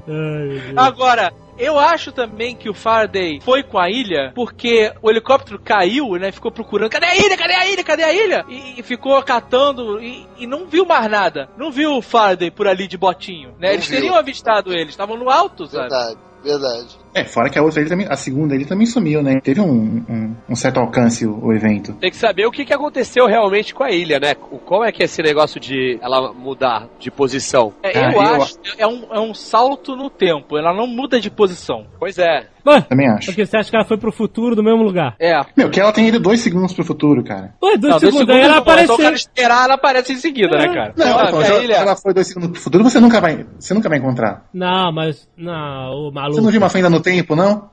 [0.08, 0.74] Ai.
[0.76, 6.14] Agora, eu acho também que o Faraday foi com a ilha porque o helicóptero caiu,
[6.16, 6.32] né?
[6.32, 7.38] Ficou procurando, cadê a ilha?
[7.38, 7.84] Cadê a ilha?
[7.84, 8.46] Cadê a ilha?
[8.50, 11.50] E, e ficou catando e, e não viu mais nada.
[11.58, 13.68] Não viu o Faraday por ali de botinho, né?
[13.68, 14.00] Não Eles viu.
[14.00, 15.90] teriam avistado ele, estavam no alto, sabe?
[15.90, 17.03] Verdade, verdade.
[17.14, 19.40] É, fora que a outra ele também, a segunda ele também sumiu, né?
[19.42, 21.94] Teve um, um, um certo alcance o, o evento.
[21.94, 24.36] Tem que saber o que, que aconteceu realmente com a ilha, né?
[24.52, 27.74] O- Como é que é esse negócio de ela mudar de posição?
[27.84, 30.88] É, Ah, eu, eu- acho que é um, é um salto no tempo, ela não
[30.88, 31.86] muda de posição.
[32.00, 32.48] Pois é.
[32.66, 33.26] Ué, Também acho.
[33.26, 35.16] porque você acha que ela foi pro futuro do mesmo lugar?
[35.20, 35.38] É.
[35.56, 37.54] Meu, que ela tem ido dois segundos pro futuro, cara.
[37.62, 39.14] Ué, dois Não, dois segundos, aí segundos ela não, é só cara apareceu.
[39.16, 40.94] esperar, ela aparece em seguida, né, cara?
[40.96, 43.00] Não, Não, então, a se, ela, ilha- se ela foi dois segundos pro futuro, você
[43.02, 43.46] nunca vai.
[43.60, 44.46] Você nunca vai encontrar.
[44.54, 45.28] Não, mas.
[45.38, 46.36] Não, o maluco.
[46.36, 47.70] Você não viu uma fenda no tempo, não?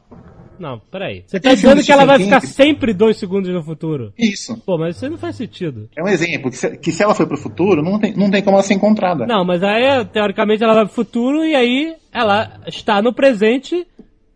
[0.60, 1.24] Não, peraí.
[1.26, 4.12] Você tá dizendo do que ela vai ficar sempre dois segundos no futuro?
[4.18, 4.58] Isso.
[4.66, 5.88] Pô, mas isso aí não faz sentido.
[5.96, 8.42] É um exemplo, que se, que se ela foi pro futuro, não tem, não tem
[8.42, 9.26] como ela ser encontrada.
[9.26, 13.86] Não, mas aí, teoricamente, ela vai pro futuro e aí ela está no presente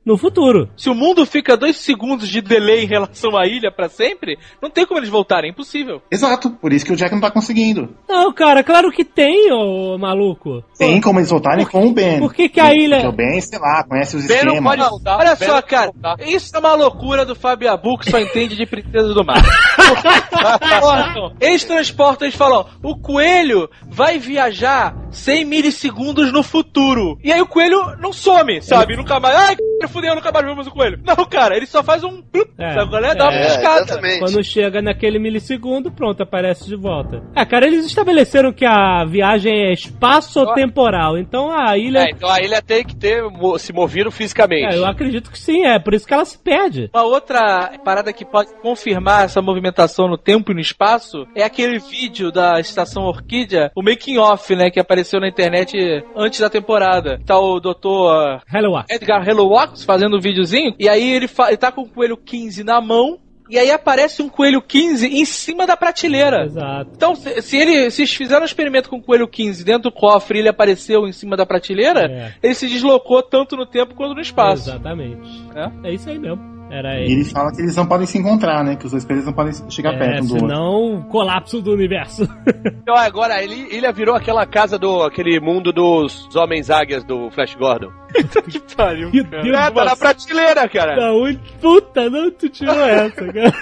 [0.04, 0.68] no futuro.
[0.76, 4.70] Se o mundo fica dois segundos de delay em relação à ilha pra sempre, não
[4.70, 6.02] tem como eles voltarem, é impossível.
[6.10, 7.94] Exato, por isso que o Jack não tá conseguindo.
[8.08, 10.62] Não, cara, claro que tem, ô maluco.
[10.78, 12.18] Tem como eles voltarem com o Ben.
[12.18, 14.76] por que que a ilha- Porque o Ben, sei lá, conhece os Ben não esquemas.
[14.76, 15.18] pode voltar.
[15.18, 16.28] Olha Ben só, não cara, voltar.
[16.28, 19.42] isso é uma loucura do Fabiabu que só entende de princesa do mar.
[21.40, 27.18] Eles transportam, eles falam, o coelho vai viajar 100 milissegundos no futuro.
[27.22, 28.96] E aí o coelho não some, sabe?
[28.96, 29.56] Nunca mais, ai.
[29.94, 31.00] Fudeu, nunca mais vemos o coelho.
[31.04, 32.22] Não, cara, ele só faz um...
[32.58, 33.14] É, sabe qual é?
[33.14, 33.80] Dá uma é, piscada.
[33.82, 34.18] exatamente.
[34.18, 37.22] Quando chega naquele milissegundo, pronto, aparece de volta.
[37.34, 42.00] É, cara, eles estabeleceram que a viagem é espaço-temporal, então a ilha.
[42.00, 43.22] É, então a ilha tem que ter
[43.58, 44.74] se movido fisicamente.
[44.74, 46.90] É, eu acredito que sim, é por isso que ela se perde.
[46.92, 51.78] Uma outra parada que pode confirmar essa movimentação no tempo e no espaço é aquele
[51.78, 55.76] vídeo da estação Orquídea, o making off, né, que apareceu na internet
[56.16, 57.20] antes da temporada.
[57.24, 58.86] Tá o doutor Hello, Ar.
[58.88, 62.80] Edgar Hellowax fazendo um videozinho, e aí ele, ele tá com o coelho 15 na
[62.80, 63.18] mão,
[63.48, 66.44] e aí aparece um coelho 15 em cima da prateleira.
[66.46, 66.90] Exato.
[66.96, 70.38] Então, se, se ele, se fizeram um experimento com o coelho 15 dentro do cofre
[70.38, 72.34] e ele apareceu em cima da prateleira, É.
[72.42, 74.70] ele se deslocou tanto no tempo quanto no espaço.
[74.70, 75.28] Exatamente.
[75.54, 75.88] É?
[75.88, 76.53] É isso aí mesmo.
[76.76, 77.12] Era E ele.
[77.12, 78.74] ele fala que eles não podem se encontrar, né?
[78.76, 80.48] Que os dois coelhos não podem chegar É, perto um do outro.
[80.48, 82.28] senão, colapso do universo.
[82.84, 87.30] Então agora a ilha ilha virou aquela casa do aquele mundo dos homens águias do
[87.30, 87.90] Flash Gordon.
[88.50, 89.42] que pariu, Meu cara.
[89.42, 90.96] Deus É, tá na prateleira, cara.
[90.96, 91.38] Da onde?
[91.62, 93.52] Puta, não, tu tirou essa, cara.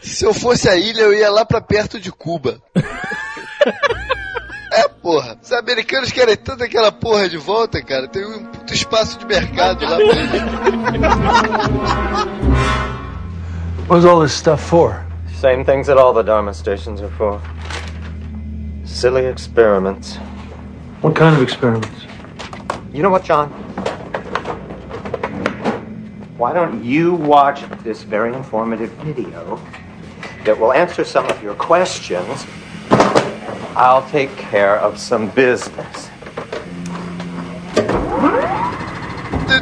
[0.00, 2.62] Se eu fosse a ilha, eu ia lá pra perto de Cuba.
[4.78, 5.36] É, porra.
[5.42, 8.06] Os americanos querem tanto aquela porra de volta, cara.
[8.06, 9.98] Tem um puto espaço de mercado lá.
[13.88, 15.04] What's all this stuff for?
[15.40, 17.40] Same things that all the Dharma stations are for.
[18.84, 20.16] Silly experiments.
[21.02, 22.06] What kind of experiments?
[22.92, 23.48] You know what, John?
[26.36, 29.58] Why don't you watch this very informative video
[30.44, 32.46] that will answer some of your questions?
[33.76, 36.10] I'll take care of some business.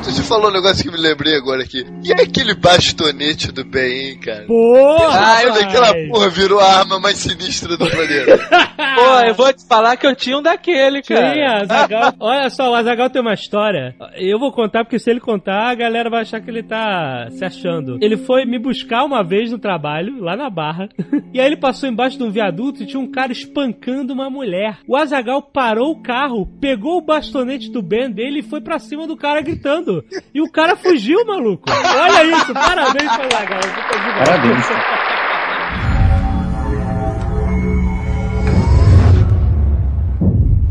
[0.07, 1.85] Deixa eu falar um negócio que me lembrei agora aqui.
[2.05, 4.47] E aquele bastonete do bem, hein, cara?
[4.47, 5.19] Porra!
[5.21, 6.09] Ah, eu aquela rapaz.
[6.09, 8.39] porra virou a arma mais sinistra do planeta.
[8.95, 11.33] Pô, eu vou te falar que eu tinha um daquele, cara.
[11.33, 12.15] Tinha, Azagal.
[12.21, 13.97] Olha só, o Azagal tem uma história.
[14.15, 17.45] Eu vou contar porque se ele contar, a galera vai achar que ele tá se
[17.45, 17.99] achando.
[18.01, 20.89] Ele foi me buscar uma vez no trabalho, lá na Barra,
[21.35, 24.79] e aí ele passou embaixo de um viaduto e tinha um cara espancando uma mulher.
[24.87, 29.05] O Azagal parou o carro, pegou o bastonete do Ben dele e foi pra cima
[29.07, 29.96] do cara gritando.
[30.35, 31.69] E o cara fugiu, maluco.
[31.71, 33.11] Olha isso, parabéns.
[33.17, 34.67] Puta que Parabéns.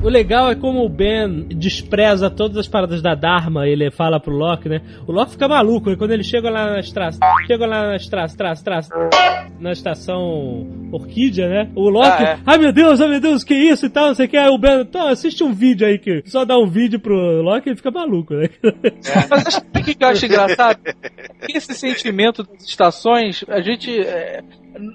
[0.05, 4.31] O legal é como o Ben despreza todas as paradas da Dharma, ele fala pro
[4.35, 4.79] Loki, né?
[5.07, 8.27] O Loki fica maluco, e quando ele chega lá na estrada, chega lá na estrada,
[8.27, 8.87] estrada, estrada,
[9.59, 11.71] na estação Orquídea, né?
[11.73, 12.39] O Loki, Ah, é.
[12.45, 15.07] ai meu Deus, ai meu Deus, que isso e tal, você quer o Ben, então
[15.07, 18.35] assiste um vídeo aí que só dá um vídeo pro Loki e ele fica maluco,
[18.35, 18.47] né?
[19.27, 20.81] Mas sabe o que que eu acho engraçado?
[21.49, 24.43] Esse sentimento das estações, a gente, é,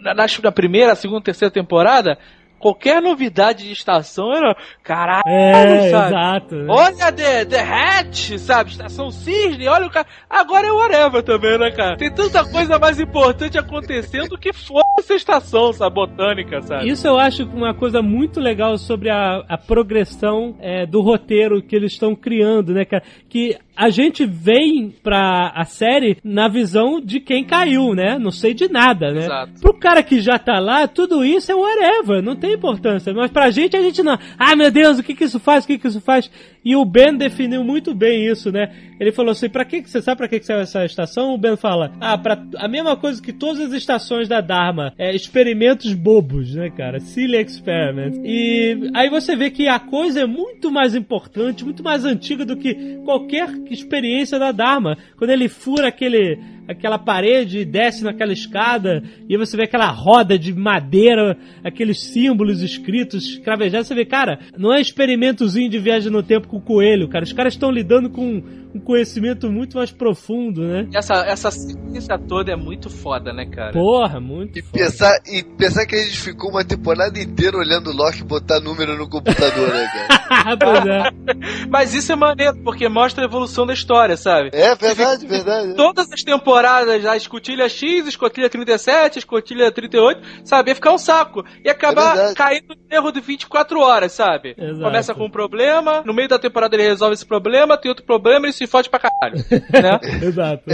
[0.05, 2.17] na, na primeira, segunda, terceira temporada,
[2.61, 4.55] qualquer novidade de estação era,
[4.85, 6.07] caralho, É, sabe?
[6.09, 6.55] exato.
[6.55, 6.67] né?
[6.69, 8.71] Olha The, The Hatch, sabe?
[8.71, 10.07] Estação Cisne, olha o cara.
[10.29, 11.97] Agora é whatever também, né, cara?
[11.97, 15.95] Tem tanta coisa mais importante acontecendo que foda essa estação, sabe?
[15.95, 16.89] Botânica, sabe?
[16.89, 21.75] Isso eu acho uma coisa muito legal sobre a, a progressão é, do roteiro que
[21.75, 23.03] eles estão criando, né, cara?
[23.29, 28.19] Que a gente vem pra a série na visão de quem caiu, né?
[28.19, 29.25] Não sei de nada, né?
[29.25, 29.59] Exato.
[29.59, 33.15] Pro cara que já tá lá, tudo isso é whatever, não tem importância.
[33.15, 34.19] Mas pra gente, a gente não.
[34.39, 35.65] Ah, meu Deus, o que que isso faz?
[35.65, 36.31] O que que isso faz?
[36.63, 38.71] E o Ben definiu muito bem isso, né?
[39.01, 41.33] Ele falou assim: pra que que você sabe pra que que serve essa estação?
[41.33, 45.15] O Ben fala: ah, pra a mesma coisa que todas as estações da Dharma, é
[45.15, 47.01] experimentos bobos, né, cara?
[47.01, 48.21] Silly experiments.
[48.23, 52.59] E aí você vê que a coisa é muito mais importante, muito mais antiga do
[52.59, 54.97] que qualquer experiência da Dharma.
[55.17, 56.39] Quando ele fura aquele,
[56.71, 62.63] aquela parede e desce naquela escada, e você vê aquela roda de madeira, aqueles símbolos
[62.63, 67.09] escritos, escravejados, você vê, cara, não é experimentozinho de viagem no tempo com o coelho,
[67.09, 67.25] cara.
[67.25, 68.43] Os caras estão lidando com
[68.75, 70.89] um conhecimento muito mais profundo, né?
[70.95, 73.73] Essa, essa sequência toda é muito foda, né, cara?
[73.73, 77.97] Porra, muito e pensar, e pensar que a gente ficou uma temporada inteira olhando o
[77.97, 80.57] Loki botar número no computador, né, cara?
[80.61, 81.67] pois é.
[81.69, 84.51] Mas isso é maneiro, porque mostra a evolução da história, sabe?
[84.53, 85.75] É verdade, verdade.
[85.75, 90.71] Todas as temporadas, a escotilha X, escotilha 37, escotilha 38, sabe?
[90.71, 91.45] Ia ficar um saco.
[91.65, 94.55] E acabar É caindo no erro de 24 horas, sabe?
[94.57, 94.81] Exato.
[94.81, 98.49] Começa com um problema, no meio da temporada ele resolve esse problema, tem outro problema
[98.49, 99.39] e se fode pra caralho.
[99.73, 100.01] né?
[100.23, 100.65] Exato.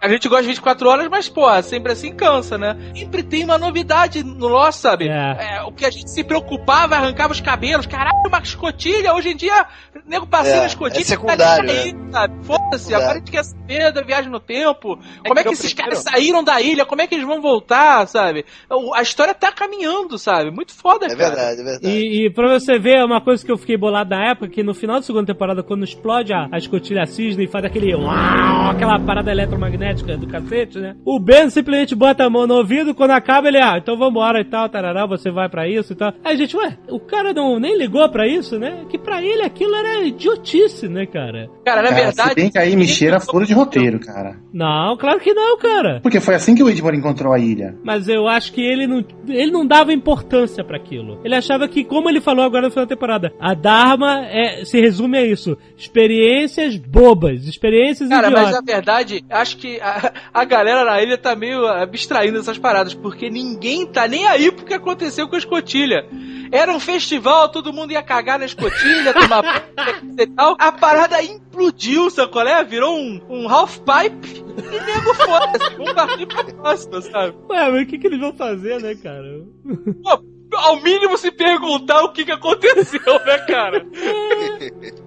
[0.00, 2.76] A gente gosta de 24 horas, mas, pô, sempre assim cansa, né?
[2.94, 5.08] Sempre tem uma novidade no Lost, sabe?
[5.08, 5.56] É.
[5.56, 7.86] É, o que a gente se preocupava, arrancava os cabelos.
[7.86, 9.14] Caralho, uma escotilha.
[9.14, 11.02] Hoje em dia, o nego passando É, a escotilha.
[11.02, 12.44] é secundário, tá aí, sabe?
[12.44, 14.98] Foda-se, agora a gente quer saber da viagem no tempo.
[15.26, 15.96] Como é que esses primeiro.
[15.96, 16.84] caras saíram da ilha?
[16.84, 18.44] Como é que eles vão voltar, sabe?
[18.94, 20.50] A história tá caminhando, sabe?
[20.50, 21.28] Muito foda, É cara.
[21.34, 21.88] verdade, é verdade.
[21.88, 24.74] E, e pra você ver, uma coisa que eu fiquei bolado na época, que no
[24.74, 28.98] final da segunda temporada, quando explode a, a escotilha cisne e faz aquele uau, aquela
[29.00, 30.94] parada eletromagnética do cacete, né?
[31.04, 34.44] O Ben simplesmente bota a mão no ouvido, quando acaba ele, ah, então vambora e
[34.44, 36.12] tal, tarará, você vai pra isso e tal.
[36.24, 38.84] Aí a gente, ué, o cara não nem ligou pra isso, né?
[38.88, 41.48] Que pra ele aquilo era idiotice, né, cara?
[41.64, 42.28] Cara, na Cara, verdade.
[42.30, 44.36] se bem que aí me cheira furo de roteiro, cara.
[44.52, 45.98] Não, claro que não, cara.
[46.00, 47.76] Porque foi assim que o Edmund encontrou a ilha.
[47.82, 51.20] Mas eu acho que ele não, ele não dava importância pra aquilo.
[51.24, 54.80] Ele achava que, como ele falou agora no final da temporada, a Dharma é, se
[54.80, 58.54] resume a isso: experiências bobas, experiências Cara, mas idiotas.
[58.54, 63.28] na verdade, acho que a, a galera na ilha tá meio abstraindo dessas paradas, porque
[63.28, 66.06] ninguém tá nem aí pro que aconteceu com a escotilha.
[66.52, 70.54] Era um festival, todo mundo ia cagar na escotilha, tomar banho e tal.
[70.58, 72.42] A parada implodiu, sacou?
[72.42, 72.62] É?
[72.62, 73.78] Virou um, um half
[74.94, 75.76] nego foda-se.
[75.76, 77.36] Vamos partir pra próxima, sabe?
[77.48, 79.44] Ué, mas o que, que eles vão fazer, né, cara?
[80.02, 83.86] Pô, ao mínimo se perguntar o que, que aconteceu, né, cara?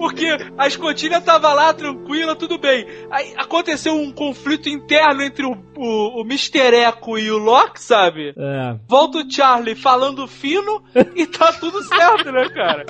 [0.00, 0.26] Porque
[0.56, 2.86] a escotilha tava lá tranquila, tudo bem.
[3.10, 6.74] Aí aconteceu um conflito interno entre o, o, o Mr.
[6.74, 8.32] Echo e o Locke, sabe?
[8.36, 8.76] É.
[8.88, 10.82] Volta o Charlie falando fino
[11.14, 12.86] e tá tudo certo, né, cara?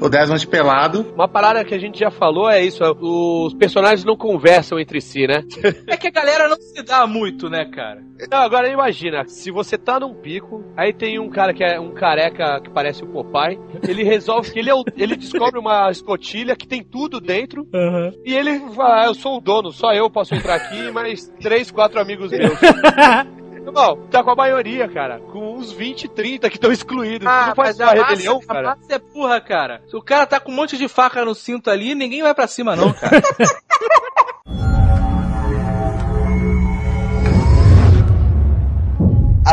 [0.00, 1.12] O Desmond pelado.
[1.14, 5.26] Uma parada que a gente já falou é isso: os personagens não conversam entre si,
[5.26, 5.42] né?
[5.86, 8.02] É que a galera não se dá muito, né, cara?
[8.30, 11.92] Não, agora imagina, se você tá num pico, aí tem um cara que é um
[11.92, 16.53] careca que parece o Popeye, ele resolve que ele, é o- ele descobre uma escotilha
[16.56, 18.12] que tem tudo dentro, Aham.
[18.24, 21.70] e ele fala, ah, eu sou o dono, só eu posso entrar aqui, mas três,
[21.70, 22.58] quatro amigos meus.
[23.72, 25.18] Não, tá com a maioria, cara.
[25.32, 27.26] Com uns 20, 30 que estão excluídos.
[27.26, 28.68] Ah, não mas ser uma a rebelião, massa, a cara.
[28.68, 29.82] massa é burra, cara.
[29.88, 32.46] Se o cara tá com um monte de faca no cinto ali, ninguém vai pra
[32.46, 33.22] cima, não, cara.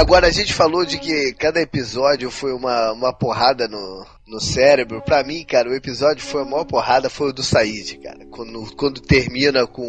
[0.02, 5.00] Agora, a gente falou de que cada episódio foi uma, uma porrada no, no cérebro.
[5.00, 8.26] Pra mim, cara, o episódio foi a maior porrada foi o do Said, cara.
[8.32, 9.84] Quando, quando termina com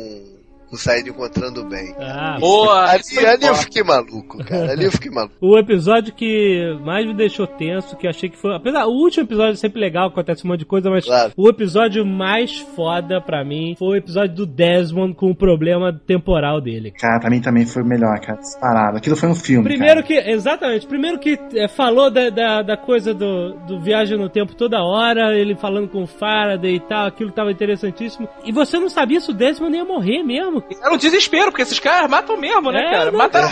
[0.73, 1.95] o Said encontrando bem.
[1.99, 2.91] Ah, Boa!
[2.91, 4.73] Ali, foi ali eu fiquei maluco, cara.
[4.73, 5.35] Ali eu fiquei maluco.
[5.43, 8.55] O episódio que mais me deixou tenso, que eu achei que foi.
[8.55, 11.33] Apesar, o último episódio é sempre legal, acontece um monte de coisa, mas Claro.
[11.37, 16.61] o episódio mais foda pra mim foi o episódio do Desmond com o problema temporal
[16.61, 16.91] dele.
[16.93, 18.39] Cara, pra mim também foi o melhor, cara.
[18.39, 18.97] Disparado.
[18.97, 19.65] Aquilo foi um filme.
[19.69, 24.29] Primeiro que, exatamente, primeiro que é, falou da, da, da coisa do, do viagem no
[24.29, 28.29] tempo toda hora, ele falando com o Faraday e tal, aquilo tava interessantíssimo.
[28.45, 30.62] E você não sabia se o Desmond ia morrer mesmo.
[30.81, 33.11] Era um desespero, porque esses caras matam mesmo, né, É, cara?
[33.11, 33.49] não, Mataram.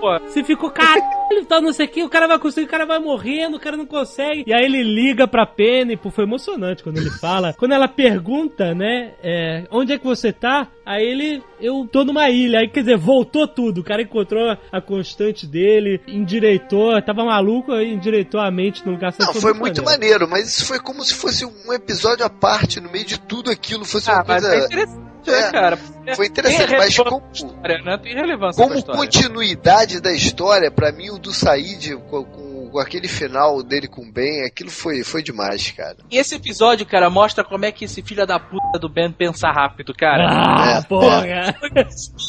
[0.00, 1.02] Pô, Você ficou, caralho,
[1.48, 3.76] tal, não sei o que, o cara vai conseguir, o cara vai morrendo, o cara
[3.76, 4.44] não consegue.
[4.46, 7.52] E aí ele liga pra Penny, pô, foi emocionante quando ele fala.
[7.56, 10.66] Quando ela pergunta, né, é, onde é que você tá?
[10.84, 12.58] Aí ele, eu tô numa ilha.
[12.58, 13.80] Aí, quer dizer, voltou tudo.
[13.80, 19.12] O cara encontrou a constante dele, endireitou, tava maluco, aí endireitou a mente no lugar
[19.12, 19.34] certo.
[19.34, 22.90] Não, foi muito maneiro, mas isso foi como se fosse um episódio à parte, no
[22.90, 24.56] meio de tudo aquilo, fosse uma ah, mas coisa.
[24.62, 25.76] é interessante, É, cara?
[26.16, 27.98] Foi interessante, mas como, história, né?
[27.98, 33.86] Tem relevância como continuidade da história, pra mim o do Said com aquele final dele
[33.88, 35.96] com o Ben, aquilo foi, foi demais, cara.
[36.10, 39.50] E esse episódio, cara, mostra como é que esse filho da puta do Ben pensa
[39.50, 40.26] rápido, cara.
[40.28, 41.24] Ah, É, porra!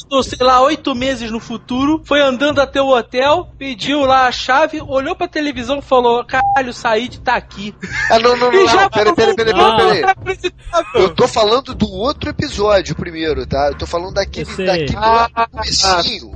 [0.10, 4.32] Tô, sei lá, oito meses no futuro, foi andando até o hotel, pediu lá a
[4.32, 7.74] chave, olhou pra televisão e falou: Caralho, o Said tá aqui.
[8.10, 10.16] Ah, não, não, não, não, peraí, peraí, peraí, Ah.
[10.24, 10.52] peraí.
[10.96, 13.68] Eu tô falando do outro episódio primeiro, tá?
[13.70, 16.32] Eu tô falando daquele, daquele Ah, comecinho,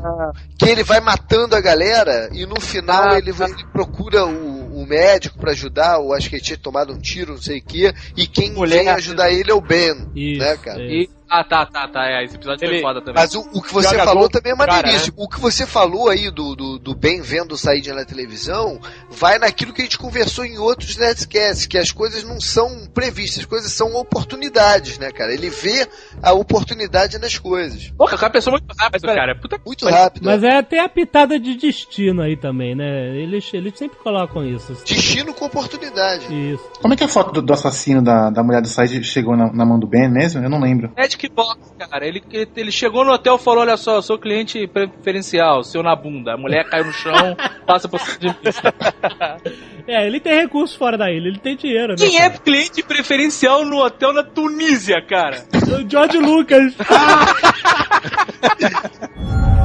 [0.57, 4.81] que ele vai matando a galera e no final Ah, ele, vai- ele procura o,
[4.81, 7.63] o médico pra ajudar, ou acho que ele tinha tomado um tiro, não sei o
[7.63, 8.79] que, e quem Mulher.
[8.79, 10.81] vem ajudar ele é o Ben, Isso, né, cara?
[10.81, 10.87] é.
[10.87, 12.05] E Ah, tá, tá, tá.
[12.07, 13.21] É, esse episódio foi Ele- foda também.
[13.21, 15.13] Mas o, o que você Joga falou gol também é pro cara, maneiríssimo.
[15.17, 19.73] O que você falou aí do, do, do Ben vendo sair na televisão vai naquilo
[19.73, 23.71] que a gente conversou em outros Nerdcasts, que as coisas não são previstas, as coisas
[23.71, 25.33] são oportunidades, né, cara?
[25.33, 25.87] Ele vê
[26.21, 27.91] a oportunidade nas coisas.
[27.97, 29.35] O cara pensou muito rápido, cara.
[29.35, 30.25] Puta Muito rápido.
[30.25, 33.15] Mas é até a pitada de destino aí também, né?
[33.17, 34.71] Eles, eles sempre colocam isso.
[34.71, 34.83] assim.
[34.85, 36.25] Destino com oportunidade.
[36.33, 36.63] Isso.
[36.81, 39.51] Como é que a foto do, do assassino da, da mulher do Said chegou na,
[39.51, 40.41] na mão do Ben mesmo?
[40.43, 40.91] Eu não lembro.
[40.95, 42.05] Magic Box, cara.
[42.05, 45.95] Ele, ele, chegou no hotel e falou: Olha só, eu sou cliente preferencial, seu na
[45.95, 46.33] bunda.
[46.33, 48.73] A mulher caiu no chão, passa por cima de vista.
[49.87, 51.95] É, ele tem recursos fora da ilha, ele tem dinheiro, né?
[51.97, 55.43] Quem é cliente preferencial no hotel na Tunísia, cara?
[55.89, 56.75] George Lucas.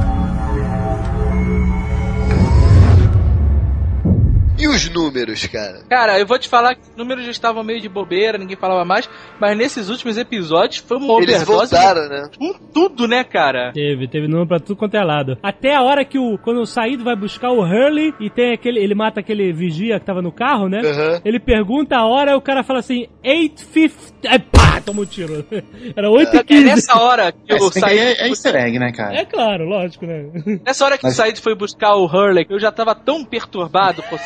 [4.63, 5.81] E os números, cara?
[5.89, 8.85] Cara, eu vou te falar que os números já estavam meio de bobeira, ninguém falava
[8.85, 9.09] mais,
[9.39, 12.29] mas nesses últimos episódios foi uma Eles overdose voltaram, né?
[12.37, 13.71] com tudo, né, cara?
[13.73, 15.37] Teve, teve número pra tudo quanto é lado.
[15.43, 16.37] Até a hora que o.
[16.37, 18.79] Quando o Saído vai buscar o Hurley e tem aquele.
[18.79, 20.79] Ele mata aquele vigia que tava no carro, né?
[20.79, 21.21] Aham.
[21.25, 23.91] Ele pergunta a hora e o cara fala assim, 8.50.
[24.27, 25.45] Aí pá, toma um tiro.
[25.95, 29.15] Era 8 É nessa hora que É, o Said é, é easter egg, né, cara?
[29.15, 30.25] É claro, lógico, né?
[30.65, 34.01] Nessa hora que Mas- o Said foi buscar o Hurley, eu já tava tão perturbado
[34.03, 34.19] com o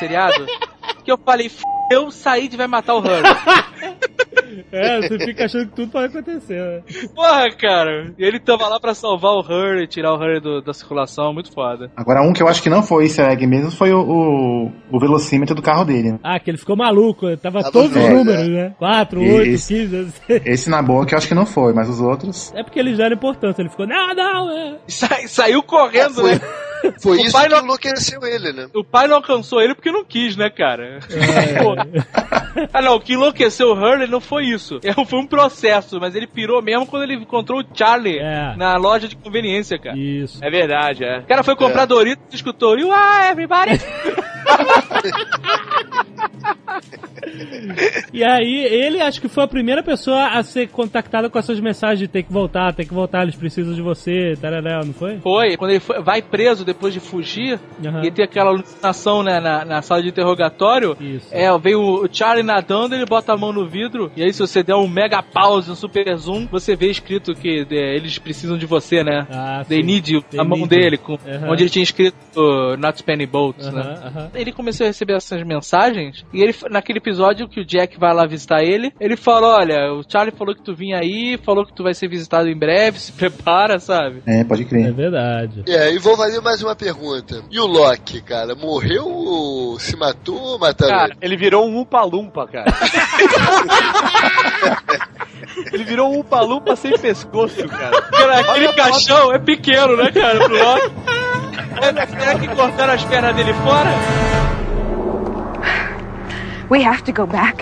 [1.03, 1.61] que eu falei, f
[1.91, 3.23] eu, o Said vai matar o Hurley.
[4.71, 6.81] É, você fica achando que tudo pode acontecer, né?
[7.15, 8.13] Porra, cara.
[8.17, 11.51] E ele tava lá pra salvar o Hurley, tirar o Hurley do- da circulação, muito
[11.53, 11.91] foda.
[11.95, 14.99] Agora, um que eu acho que não foi easter egg mesmo foi o, o, o
[14.99, 16.17] velocímetro do carro dele.
[16.23, 18.73] Ah, que ele ficou maluco, tava Tava todos os números, né?
[18.77, 20.13] 4, E 8, esse- 15.
[20.45, 22.51] Esse na boa que eu acho que não foi, mas os outros.
[22.55, 23.61] É porque eles deram importância.
[23.61, 24.77] Ele ficou, não, não, é.
[24.87, 26.41] Sa- saiu correndo, Foi- né?
[27.01, 28.67] Foi O isso pai que não- enlouqueceu ele, né?
[28.73, 30.99] O pai não alcançou ele porque não quis, né, cara?
[31.61, 31.75] Pô.
[32.73, 34.79] ah, não, o que enlouqueceu o Hurley não foi isso.
[34.83, 38.55] É, Foi um processo, mas ele pirou mesmo quando ele encontrou o Charlie É.
[38.57, 39.97] na loja de conveniência, cara.
[39.97, 40.43] Isso.
[40.43, 41.19] É verdade, é.
[41.19, 43.79] O cara foi comprar Doritos e escutou, You are everybody!
[48.13, 51.99] E aí, ele acho que foi a primeira pessoa a ser contactada com essas mensagens
[51.99, 55.17] de ter que voltar, ter que voltar, eles precisam de você, tarará, não foi?
[55.17, 58.03] Foi, quando ele foi- vai preso depois de fugir, Aham.
[58.05, 60.95] e tem aquela alucinação né, na, na sala de interrogatório.
[60.99, 61.27] Isso.
[61.31, 64.63] É, vem o Charlie nadando, ele bota a mão no vidro, e aí se você
[64.63, 68.65] der um mega pause, um super zoom, você vê escrito que é, eles precisam de
[68.65, 69.27] você, né?
[69.29, 69.85] Ah, They sim.
[69.85, 71.49] need you, They a mão dele, com, Aham.
[71.51, 73.81] onde ele tinha escrito uh, Not Spending Boats, né?
[73.81, 74.31] Aham, aham.
[74.33, 78.25] Ele começou a receber essas mensagens, e ele, naquele episódio que o Jack vai lá
[78.25, 81.83] visitar ele, ele falou, olha, o Charlie falou que tu vinha aí, falou que tu
[81.83, 84.21] vai ser visitado em breve, se prepara, sabe?
[84.25, 84.93] É, pode É crer.
[84.93, 85.63] verdade.
[85.67, 87.41] É, e vou fazer mais uma pergunta.
[87.51, 91.33] E o Loki, cara, morreu ou se matou ou mataram Cara, ele?
[91.33, 92.65] ele virou um Umpa-Lumpa, cara.
[95.73, 98.01] ele virou um Umpa-Lumpa sem pescoço, cara.
[98.03, 100.91] Cara, aquele caixão é pequeno, né, cara, pro Loki?
[101.81, 103.89] É, será que cortaram as pernas dele fora?
[106.69, 107.57] We have to go back.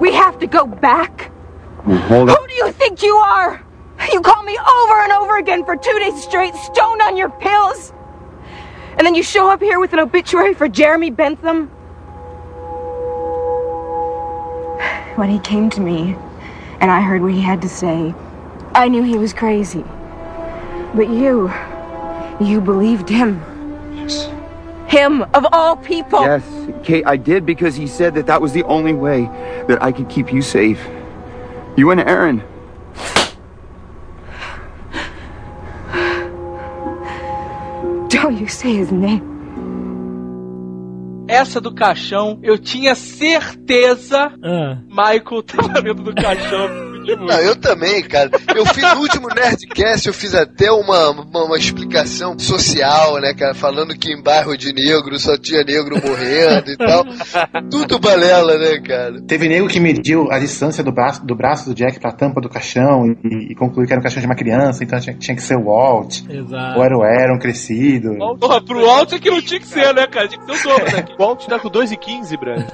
[0.00, 1.30] We have to go back.
[1.84, 2.38] Hold up.
[2.38, 3.64] Who do you think you are?
[4.12, 7.92] You call me over and over again for two days straight, stoned on your pills.
[8.96, 11.68] And then you show up here with an obituary for Jeremy Bentham.
[15.16, 16.16] When he came to me
[16.80, 18.14] and I heard what he had to say,
[18.74, 19.84] I knew he was crazy.
[20.94, 21.52] But you,
[22.40, 23.40] you believed him.
[23.94, 24.28] Yes.
[24.90, 26.20] Him, of all people.
[26.20, 26.42] Yes,
[26.82, 29.22] Kate, I did because he said that that was the only way
[29.68, 30.84] that I could keep you safe.
[31.76, 32.42] You and Aaron.
[38.08, 39.22] Don't you say his name.
[41.28, 46.89] Essa do caixão, eu tinha certeza Ah, Michael tava dentro do caixão.
[47.06, 48.30] Não, eu também, cara.
[48.54, 53.54] Eu fiz no último Nerdcast, eu fiz até uma, uma, uma explicação social, né, cara?
[53.54, 57.04] Falando que em bairro de negro só tinha negro morrendo e tal.
[57.70, 59.20] Tudo balela, né, cara?
[59.22, 62.48] Teve nego que mediu a distância do braço do, braço do Jack pra tampa do
[62.48, 65.42] caixão e, e concluiu que era um caixão de uma criança, então tinha, tinha que
[65.42, 66.20] ser o Walt.
[66.28, 66.78] exato.
[66.78, 68.16] Ou era o Aaron crescido.
[68.38, 70.28] Porra, pro alto é que não tinha que ser, né, cara?
[70.28, 71.12] Tinha que ser o dobro daqui.
[71.14, 72.64] O Walt tá com 2 e 15, Brando.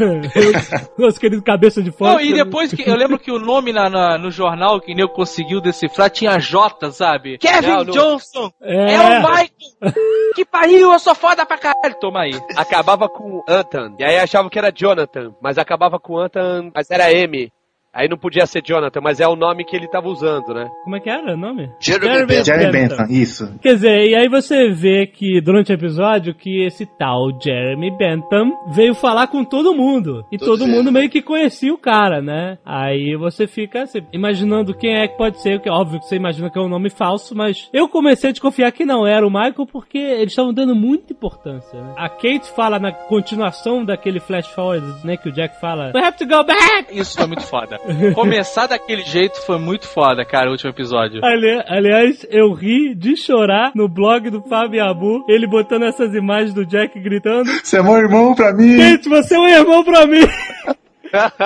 [0.98, 2.14] Nosso querido cabeça de fora.
[2.14, 5.12] Não, e depois que eu lembro que o nome na, na- no jornal que Nego
[5.12, 7.38] conseguiu decifrar tinha J, sabe?
[7.38, 7.92] Kevin Não, não.
[7.94, 8.50] Johnson!
[8.60, 8.94] É.
[8.94, 8.98] É.
[8.98, 9.50] o Michael!
[10.34, 11.94] que pariu, eu sou foda pra caralho!
[12.00, 12.32] Toma aí.
[12.56, 13.96] Acabava com Anton.
[13.98, 17.50] E aí achavam que era Jonathan, mas acabava com Anton, mas era M.
[17.96, 20.68] Aí não podia ser Jonathan, mas é o nome que ele tava usando, né?
[20.84, 21.70] Como é que era o nome?
[21.80, 22.44] Jeremy Bentham.
[22.44, 23.58] Jeremy Bentham, isso.
[23.62, 28.52] Quer dizer, e aí você vê que durante o episódio que esse tal Jeremy Bentham
[28.68, 30.26] veio falar com todo mundo.
[30.30, 30.92] E Todos todo mundo eles.
[30.92, 32.58] meio que conhecia o cara, né?
[32.66, 36.16] Aí você fica assim, imaginando quem é que pode ser, que é óbvio que você
[36.16, 39.30] imagina que é um nome falso, mas eu comecei a desconfiar que não era o
[39.30, 41.80] Michael porque eles estavam dando muita importância.
[41.80, 41.94] Né?
[41.96, 46.18] A Kate fala na continuação daquele flash forward, né, que o Jack fala, We have
[46.18, 46.86] to go back!
[46.90, 47.78] Isso foi muito foda.
[48.14, 51.24] Começar daquele jeito foi muito foda, cara, o último episódio.
[51.24, 56.52] Ali- aliás, eu ri de chorar no blog do Fábio Abu, ele botando essas imagens
[56.54, 58.76] do Jack gritando: Você é meu irmão pra mim.
[58.76, 60.20] Gente, você é um irmão pra mim!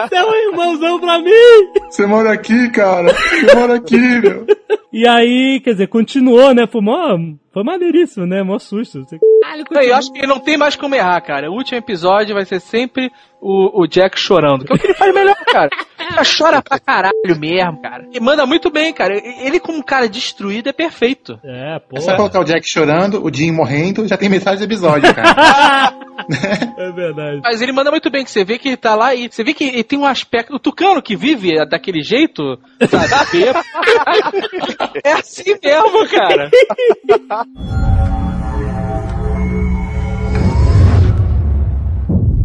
[0.08, 1.30] Você é um irmãozão pra mim!
[1.88, 3.12] Você mora aqui, cara.
[3.12, 4.46] Você mora aqui, meu.
[4.92, 6.66] E aí, quer dizer, continuou, né?
[6.66, 7.16] Foi, mó,
[7.52, 8.42] foi maneiríssimo, né?
[8.42, 9.00] Mó susto.
[9.04, 9.18] Você-
[9.82, 11.50] Eu acho que não tem mais como errar, cara.
[11.50, 14.64] O último episódio vai ser sempre o, o Jack chorando.
[14.64, 15.70] Que é o que ele faz melhor, cara.
[16.00, 18.08] Ele chora pra caralho mesmo, cara.
[18.12, 19.14] E manda muito bem, cara.
[19.14, 21.38] Ele, como um cara destruído, é perfeito.
[21.44, 21.98] É, pô.
[21.98, 25.94] É só colocar o Jack chorando, o Jim morrendo, já tem metade do episódio, cara.
[26.76, 27.40] É verdade.
[27.42, 29.54] Mas ele manda muito bem, que você vê que ele tá lá e você vê
[29.54, 30.54] que ele tem um aspecto.
[30.54, 33.30] O tucano que vive daquele jeito, sabe?
[33.32, 33.64] bêbado.
[35.02, 36.50] é assim mesmo, cara.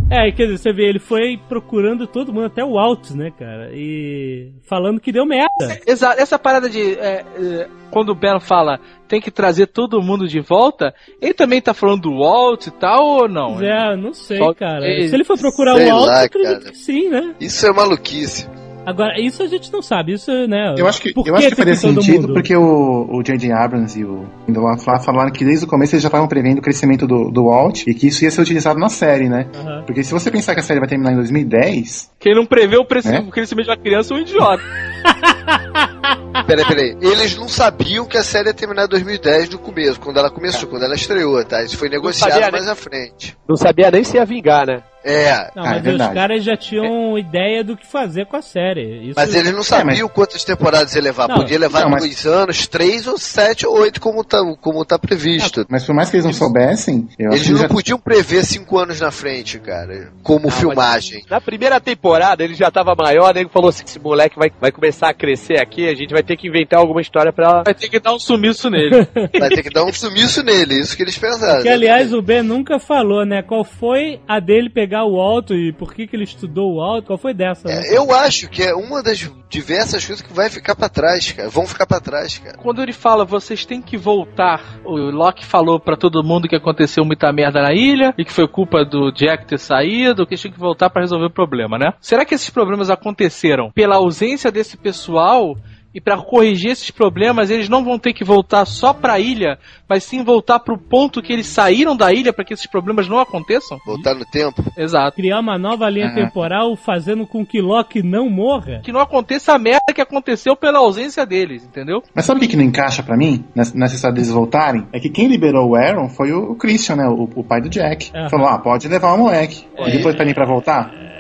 [0.10, 3.72] É, quer dizer, você vê, ele foi procurando todo mundo, até o Alt, né, cara?
[3.74, 5.80] E falando que deu merda.
[5.86, 6.94] Exato, essa parada de.
[7.00, 11.60] é, é, quando o Ben fala tem que trazer todo mundo de volta, ele também
[11.60, 13.60] tá falando do Walt e tal ou não?
[13.60, 14.88] É, não sei, Só- cara.
[14.88, 16.72] ele- Se ele for procurar Sei o Alt, lá, eu acredito cara.
[16.72, 17.36] que sim, né?
[17.40, 18.48] Isso é maluquice.
[18.86, 20.76] Agora, isso a gente não sabe, isso, né?
[20.78, 23.52] Eu acho que, eu acho que faria sentido porque o J.J.
[23.52, 26.62] Abrams e o Lindelof lá falaram que desde o começo eles já estavam prevendo o
[26.62, 29.48] crescimento do, do Walt e que isso ia ser utilizado na série, né?
[29.56, 29.84] Aham.
[29.86, 32.84] Porque se você pensar que a série vai terminar em 2010, Quem não prevê o,
[32.84, 33.20] preci- É?
[33.20, 34.64] o crescimento da criança é um idiota.
[36.48, 36.98] Peraí, peraí.
[37.02, 40.68] Eles não sabiam que a série ia terminar em 2010 no começo, quando ela começou,
[40.70, 41.64] quando ela estreou, tá?
[41.64, 42.52] Isso foi negociado sabia, né?
[42.52, 43.36] mais à frente.
[43.48, 44.84] Não sabia nem se ia vingar, né?
[45.04, 45.52] É.
[45.56, 46.14] Não, Ah, é mas os verdade.
[46.16, 49.06] caras já tinham ideia do que fazer com a série.
[49.10, 49.14] Isso...
[49.16, 51.28] Mas eles não sabiam quantas temporadas ia levar.
[51.28, 54.84] Não, Podia levar não, mas- dois anos, três ou sete ou oito, como tá, como
[54.84, 55.64] tá previsto.
[55.70, 57.68] mas por mais que eles não soubessem, eu acho Eles que não já...
[57.70, 61.24] podiam prever cinco anos na frente, cara, como filmagem.
[61.30, 65.10] Na primeira temporada ele já tava maior, nego falou assim: esse moleque vai, vai começar
[65.10, 67.64] a crescer aqui, a gente vai ter que inventar alguma história pra.
[67.64, 68.96] Vai ter que dar um sumiço nele.
[69.40, 71.62] Vai ter que dar um sumiço nele, isso que eles pensaram.
[71.62, 73.42] Que, aliás, o Ben nunca falou, né?
[73.42, 77.08] Qual foi a dele pegar o alto e por que, que ele estudou o alto?
[77.08, 77.82] Qual foi dessa, né?
[77.86, 81.50] É, eu acho que é uma das diversas coisas que vai ficar pra trás, cara.
[81.50, 82.58] Vão ficar pra trás, cara.
[82.58, 84.80] Quando ele fala, vocês têm que voltar.
[84.84, 88.48] O Loki falou pra todo mundo que aconteceu muita merda na ilha e que foi
[88.48, 91.94] culpa do Jack ter saído, que eles tinham que voltar pra resolver o problema, né?
[92.06, 95.58] Será que esses problemas aconteceram pela ausência desse pessoal?
[95.92, 99.58] E pra corrigir esses problemas, eles não vão ter que voltar só pra ilha,
[99.90, 103.18] mas sim voltar pro ponto que eles saíram da ilha pra que esses problemas não
[103.18, 103.80] aconteçam?
[103.88, 104.62] Voltar no tempo.
[104.78, 105.16] Exato.
[105.16, 106.16] Criar uma nova linha Uhum.
[106.16, 108.82] temporal fazendo com que Loki não morra?
[108.84, 112.04] Que não aconteça a merda que aconteceu pela ausência deles, entendeu?
[112.14, 114.86] Mas sabe o que, não encaixa pra mim, nessa, história deles voltarem?
[114.94, 117.08] É que quem liberou o Aaron foi o, o Christian, né?
[117.08, 118.12] O, o pai do Jack.
[118.14, 118.30] Aham.
[118.30, 119.66] Falou, ah, pode levar o moleque.
[119.80, 121.15] E depois pedem pra voltar?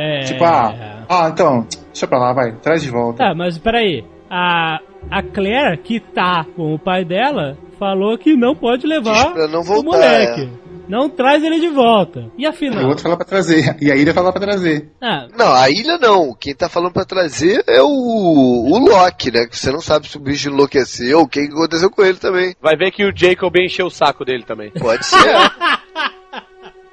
[0.00, 0.20] É...
[0.24, 3.18] Tipo, ah, ah, então, deixa pra lá, vai, traz de volta.
[3.18, 4.04] Tá, mas peraí.
[4.30, 4.78] A,
[5.10, 9.64] a Claire, que tá com o pai dela, falou que não pode levar não o
[9.64, 10.42] voltar, moleque.
[10.66, 10.70] é.
[10.88, 12.26] Não traz ele de volta.
[12.36, 12.84] E E o afinal?
[12.88, 13.76] outro fala pra trazer.
[13.80, 14.90] E a ilha fala pra trazer.
[15.00, 16.34] Ah, Não, a ilha não.
[16.34, 19.46] Quem tá falando pra trazer é o, o Loki, né?
[19.46, 22.56] Que você não sabe se o bicho enlouqueceu, o que aconteceu com ele também.
[22.60, 24.70] Vai ver que o Jacob encheu o saco dele também.
[24.72, 25.16] Pode ser.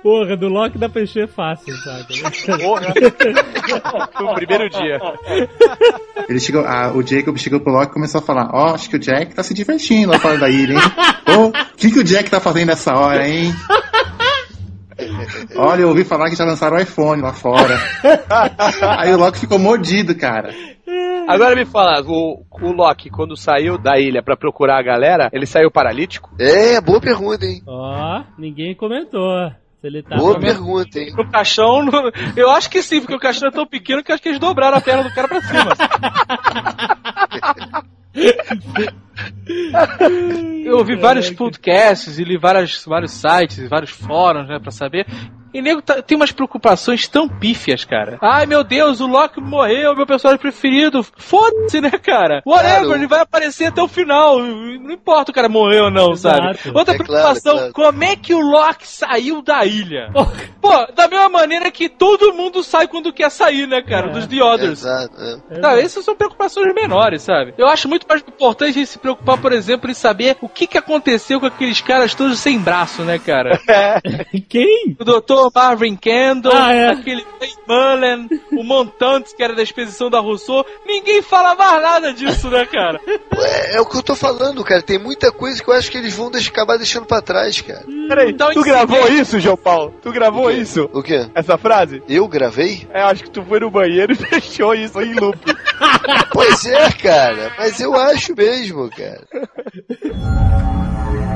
[0.01, 2.21] porra, do Loki dá pra encher fácil, sabe?
[2.61, 2.93] Porra.
[4.21, 4.99] no primeiro dia.
[6.27, 8.95] Ele chegou, ah, o Jacob chegou pro Loki e começou a falar: Ó, acho que
[8.95, 10.79] o Jack tá se divertindo lá fora da ilha, hein?
[11.37, 13.53] Ô, o que, que o Jack tá fazendo nessa hora, hein?
[15.55, 17.77] Olha, eu ouvi falar que já lançaram o iPhone lá fora.
[18.97, 20.53] Aí o Loki ficou mordido, cara.
[21.27, 25.45] Agora me fala, o, o Loki, quando saiu da ilha pra procurar a galera, ele
[25.45, 26.31] saiu paralítico?
[26.39, 27.61] É, boa pergunta, hein?
[27.67, 29.51] Ó, ninguém comentou.
[29.81, 31.13] Se ele tá Boa pergunta, hein?
[31.15, 34.15] No caixão, no- eu acho que sim, porque o caixão é tão pequeno que eu
[34.15, 35.73] acho que eles dobraram a perna do cara pra cima.
[40.65, 45.05] Eu ouvi vários podcasts e li várias, vários sites e vários fóruns, né, pra saber.
[45.53, 48.17] E nego tá- tem umas preocupações tão pífias, cara.
[48.21, 51.03] Ai meu Deus, o Loki morreu, meu personagem preferido.
[51.17, 52.41] Foda-se, né, cara?
[52.45, 52.93] Whatever, Claro.
[52.95, 54.39] ele vai aparecer até o final.
[54.39, 56.51] Não importa o cara morreu ou não, sabe?
[56.51, 56.77] Exato.
[56.77, 57.73] Outra É claro, preocupação, claro.
[57.73, 60.09] como é que o Loki saiu da ilha?
[60.61, 64.07] Pô, da mesma maneira que todo mundo sai quando quer sair, né, cara?
[64.07, 64.09] É.
[64.13, 64.71] Dos The Others.
[64.79, 65.15] Exato.
[65.51, 65.61] é.
[65.61, 67.53] Sabe, essas são preocupações menores, sabe?
[67.57, 70.67] Eu acho muito mais importante a gente se preocupar, por exemplo, em saber o que,
[70.67, 73.59] que aconteceu com aqueles caras todos sem braço, né, cara?
[74.49, 74.95] Quem?
[74.99, 75.03] O
[75.53, 76.89] Marvin Candle, Ah, é.
[76.91, 77.25] aquele
[77.67, 80.65] Mullen, o Montantes, que era da expedição da Rousseau.
[80.85, 82.99] Ninguém fala mais nada disso, né, cara?
[83.39, 84.81] É, é o que eu tô falando, cara.
[84.81, 87.83] Tem muita coisa que eu acho que eles vão deixar, acabar deixando pra trás, cara.
[88.07, 89.93] Peraí, Então, tu gravou isso, João Paulo?
[90.01, 90.89] Tu gravou isso?
[90.91, 91.29] O quê?
[91.35, 92.01] Essa frase?
[92.09, 92.87] Eu gravei?
[92.91, 95.37] É, acho que tu foi no banheiro e deixou isso em loop.
[96.31, 97.51] Pois é, cara.
[97.59, 99.21] Mas eu acho mesmo, cara.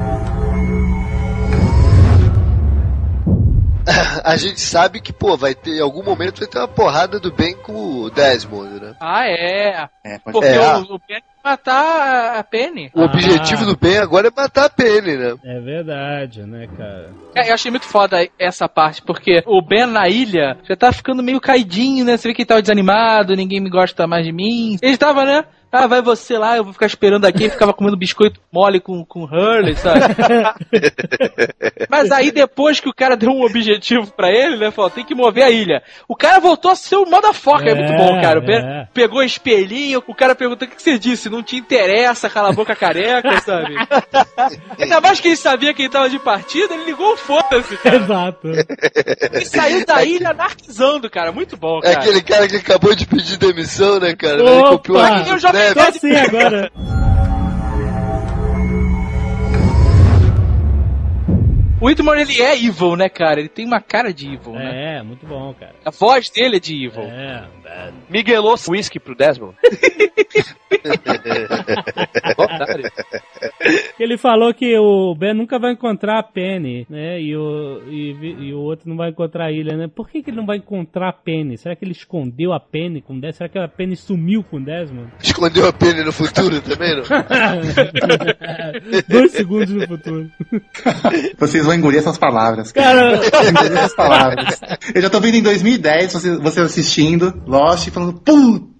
[4.23, 7.31] A gente sabe que, pô, vai ter, em algum momento vai ter uma porrada do
[7.31, 8.95] bem com o Desmond, né?
[8.99, 9.87] Ah, é.
[10.03, 10.77] É, pode Porque É.
[10.77, 12.91] o, o Ben vai matar a Penny.
[12.93, 15.35] O objetivo do bem agora é matar a Penny, né?
[15.43, 17.09] É verdade, né, cara?
[17.35, 21.23] É, eu achei muito foda essa parte, porque o Ben na ilha já tá ficando
[21.23, 22.17] meio caidinho, né?
[22.17, 24.77] Você vê que ele tava desanimado, ninguém me gosta mais de mim.
[24.81, 25.43] Ele tava, né?
[25.71, 27.43] Ah, vai você lá, eu vou ficar esperando aqui.
[27.43, 30.01] Ele ficava comendo biscoito mole com, com Hurley, sabe?
[31.89, 34.71] Mas aí depois que o cara deu um objetivo pra ele, né?
[34.71, 35.81] Falou, tem que mover a ilha.
[36.07, 37.67] O cara voltou a ser o motherfucker.
[37.67, 38.39] É, É, muito bom, cara.
[38.39, 38.87] O Ben é.
[38.93, 41.29] pegou espelhinho, o cara perguntou o que, você disse.
[41.29, 43.73] Não te interessa, cala a boca careca, sabe?
[44.79, 47.95] Ainda mais que ele sabia que ele tava de partida, ele ligou o foda-se, cara.
[47.97, 48.47] Exato.
[49.33, 51.31] E saiu da ilha anarquizando, cara.
[51.31, 51.99] Muito bom, É cara.
[51.99, 54.39] aquele cara que acabou de pedir demissão, né, cara?
[54.41, 54.69] Ele Opa!
[54.71, 55.29] copiou aqui
[55.73, 56.71] Tô assim agora.
[61.81, 63.39] O Whitmore, ele é evil, né, cara?
[63.39, 64.99] Ele tem uma cara de evil, né?
[64.99, 65.73] É, muito bom, cara.
[65.83, 67.01] A voz dele é de evil.
[67.01, 67.43] É.
[68.09, 69.55] Miguelou whisky pro Desmond.
[73.99, 77.21] Ele falou que o Ben nunca vai encontrar a Penny, né?
[77.21, 79.87] E o, e, e o outro não vai encontrar a ilha, né?
[79.87, 81.57] Por que, que ele não vai encontrar a Penny?
[81.57, 83.37] Será que ele escondeu a Penny com o Desmond?
[83.37, 85.11] Será que a Penny sumiu com o Desmond?
[85.21, 87.03] Escondeu a Penny no futuro também, não?
[89.07, 90.29] Dois segundos no futuro.
[91.37, 92.71] Vocês vão engolir essas palavras.
[92.71, 93.15] Cara,
[93.49, 94.59] Engolir essas palavras.
[94.93, 98.71] Eu já tô vendo em 2010 você, você assistindo Lost e falando, puta!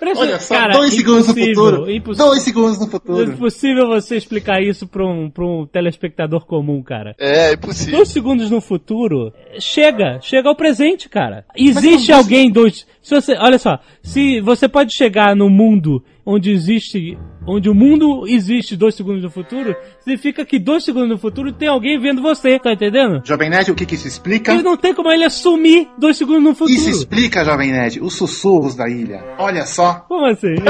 [0.00, 1.90] Presta- Olha só, cara, dois segundos no futuro.
[1.90, 2.26] impossível.
[2.26, 3.32] Dois segundos no é futuro.
[3.32, 7.14] impossível você explicar isso pra um, pra um telespectador comum, cara.
[7.20, 7.96] É, impossível.
[7.96, 9.30] Dois segundos no futuro,
[9.60, 11.44] chega, chega ao presente, cara.
[11.54, 12.86] Existe alguém dois.
[13.02, 17.16] Se você, olha só, se você pode chegar no mundo onde existe,
[17.46, 21.68] onde o mundo existe dois segundos no futuro, significa que dois segundos no futuro tem
[21.68, 23.22] alguém vendo você, tá entendendo?
[23.24, 24.52] Jovem Nerd, o que que isso explica?
[24.52, 26.78] Ele não tem como ele assumir dois segundos no futuro.
[26.78, 29.24] Isso explica, Jovem Nerd, os sussurros da ilha.
[29.38, 30.04] Olha só.
[30.06, 30.54] Como assim?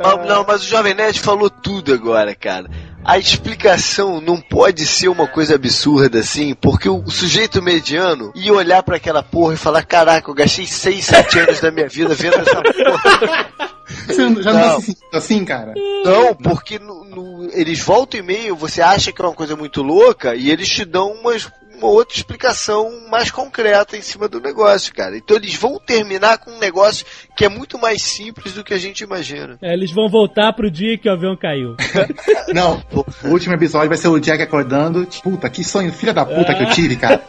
[0.00, 2.70] Ah, Não, mas o Jovem Nerd falou tudo agora, cara.
[3.04, 8.82] A explicação não pode ser uma coisa absurda assim, porque o sujeito mediano ia olhar
[8.82, 12.36] pra aquela porra e falar: Caraca, eu gastei 6, 7 anos da minha vida vendo
[12.36, 13.48] essa porra.
[14.06, 14.80] Você já não, Não.
[14.82, 15.72] se assim, cara?
[16.04, 19.82] Não, porque no- no- eles voltam e meio, você acha que é uma coisa muito
[19.82, 24.92] louca e eles te dão umas- uma outra explicação mais concreta em cima do negócio,
[24.94, 25.16] cara.
[25.16, 27.06] Então eles vão terminar com um negócio
[27.36, 29.56] que é muito mais simples do que a gente imagina.
[29.62, 31.76] É, eles vão voltar pro dia que o avião caiu.
[32.52, 32.82] Não,
[33.24, 35.04] o último episódio vai ser o Jack acordando.
[35.06, 37.22] tipo, Puta, que sonho, filha da puta que eu tive, cara.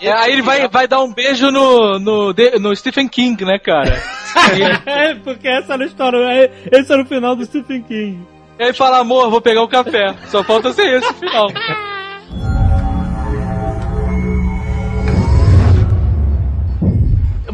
[0.00, 4.02] E aí ele vai, vai dar um beijo no, no, no Stephen King, né, cara?
[4.86, 8.26] é, porque essa era a história, é- esse era o final do Stephen King.
[8.58, 10.14] E aí fala, amor, vou pegar o café.
[10.28, 11.48] Só falta ser esse final.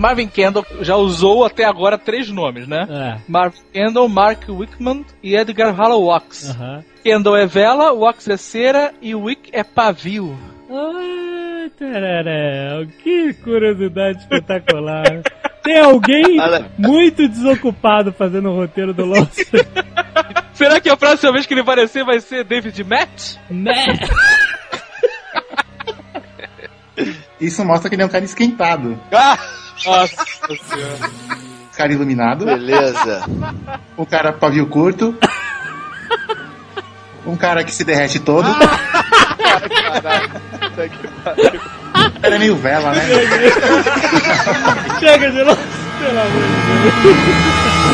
[0.03, 2.89] Marvin Kendall já usou até agora três nomes, né?
[2.91, 3.19] É.
[3.29, 6.51] Marvin Kendall, Mark Wickman e Edgar Hallowax.
[6.51, 6.83] Aham.
[7.05, 10.37] Kendall é vela, Wax é cera e Wick é pavio.
[10.69, 15.23] Ai, tereré, que curiosidade espetacular.
[15.63, 16.37] Tem alguém
[16.77, 19.39] muito desocupado fazendo o roteiro do Lost.
[20.53, 23.37] Será que a próxima vez que ele aparecer vai ser David Matt?
[23.49, 23.73] né?
[27.43, 28.97] Isso mostra que ele é um cara esquentado.
[29.85, 31.11] Nossa senhora.
[31.77, 32.45] Cara iluminado.
[32.45, 33.25] Beleza.
[33.99, 35.19] Um cara pavio curto.
[37.27, 38.49] Um cara que se derrete todo.
[42.23, 43.03] Era meio vela, né?
[45.01, 45.61] Chega de Lost,
[45.99, 46.43] pelo amor
[46.83, 47.93] de Deus.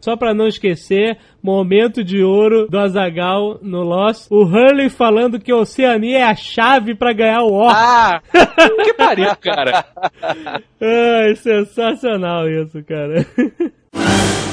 [0.00, 4.26] Só pra não esquecer, momento de ouro do Azagal no Lost.
[4.30, 7.76] O Hurley falando que a Oceania é a chave pra ganhar o Oscar.
[7.76, 8.22] Ah!
[8.84, 9.84] que pariu, cara.
[10.80, 13.26] Ai, sensacional isso, cara.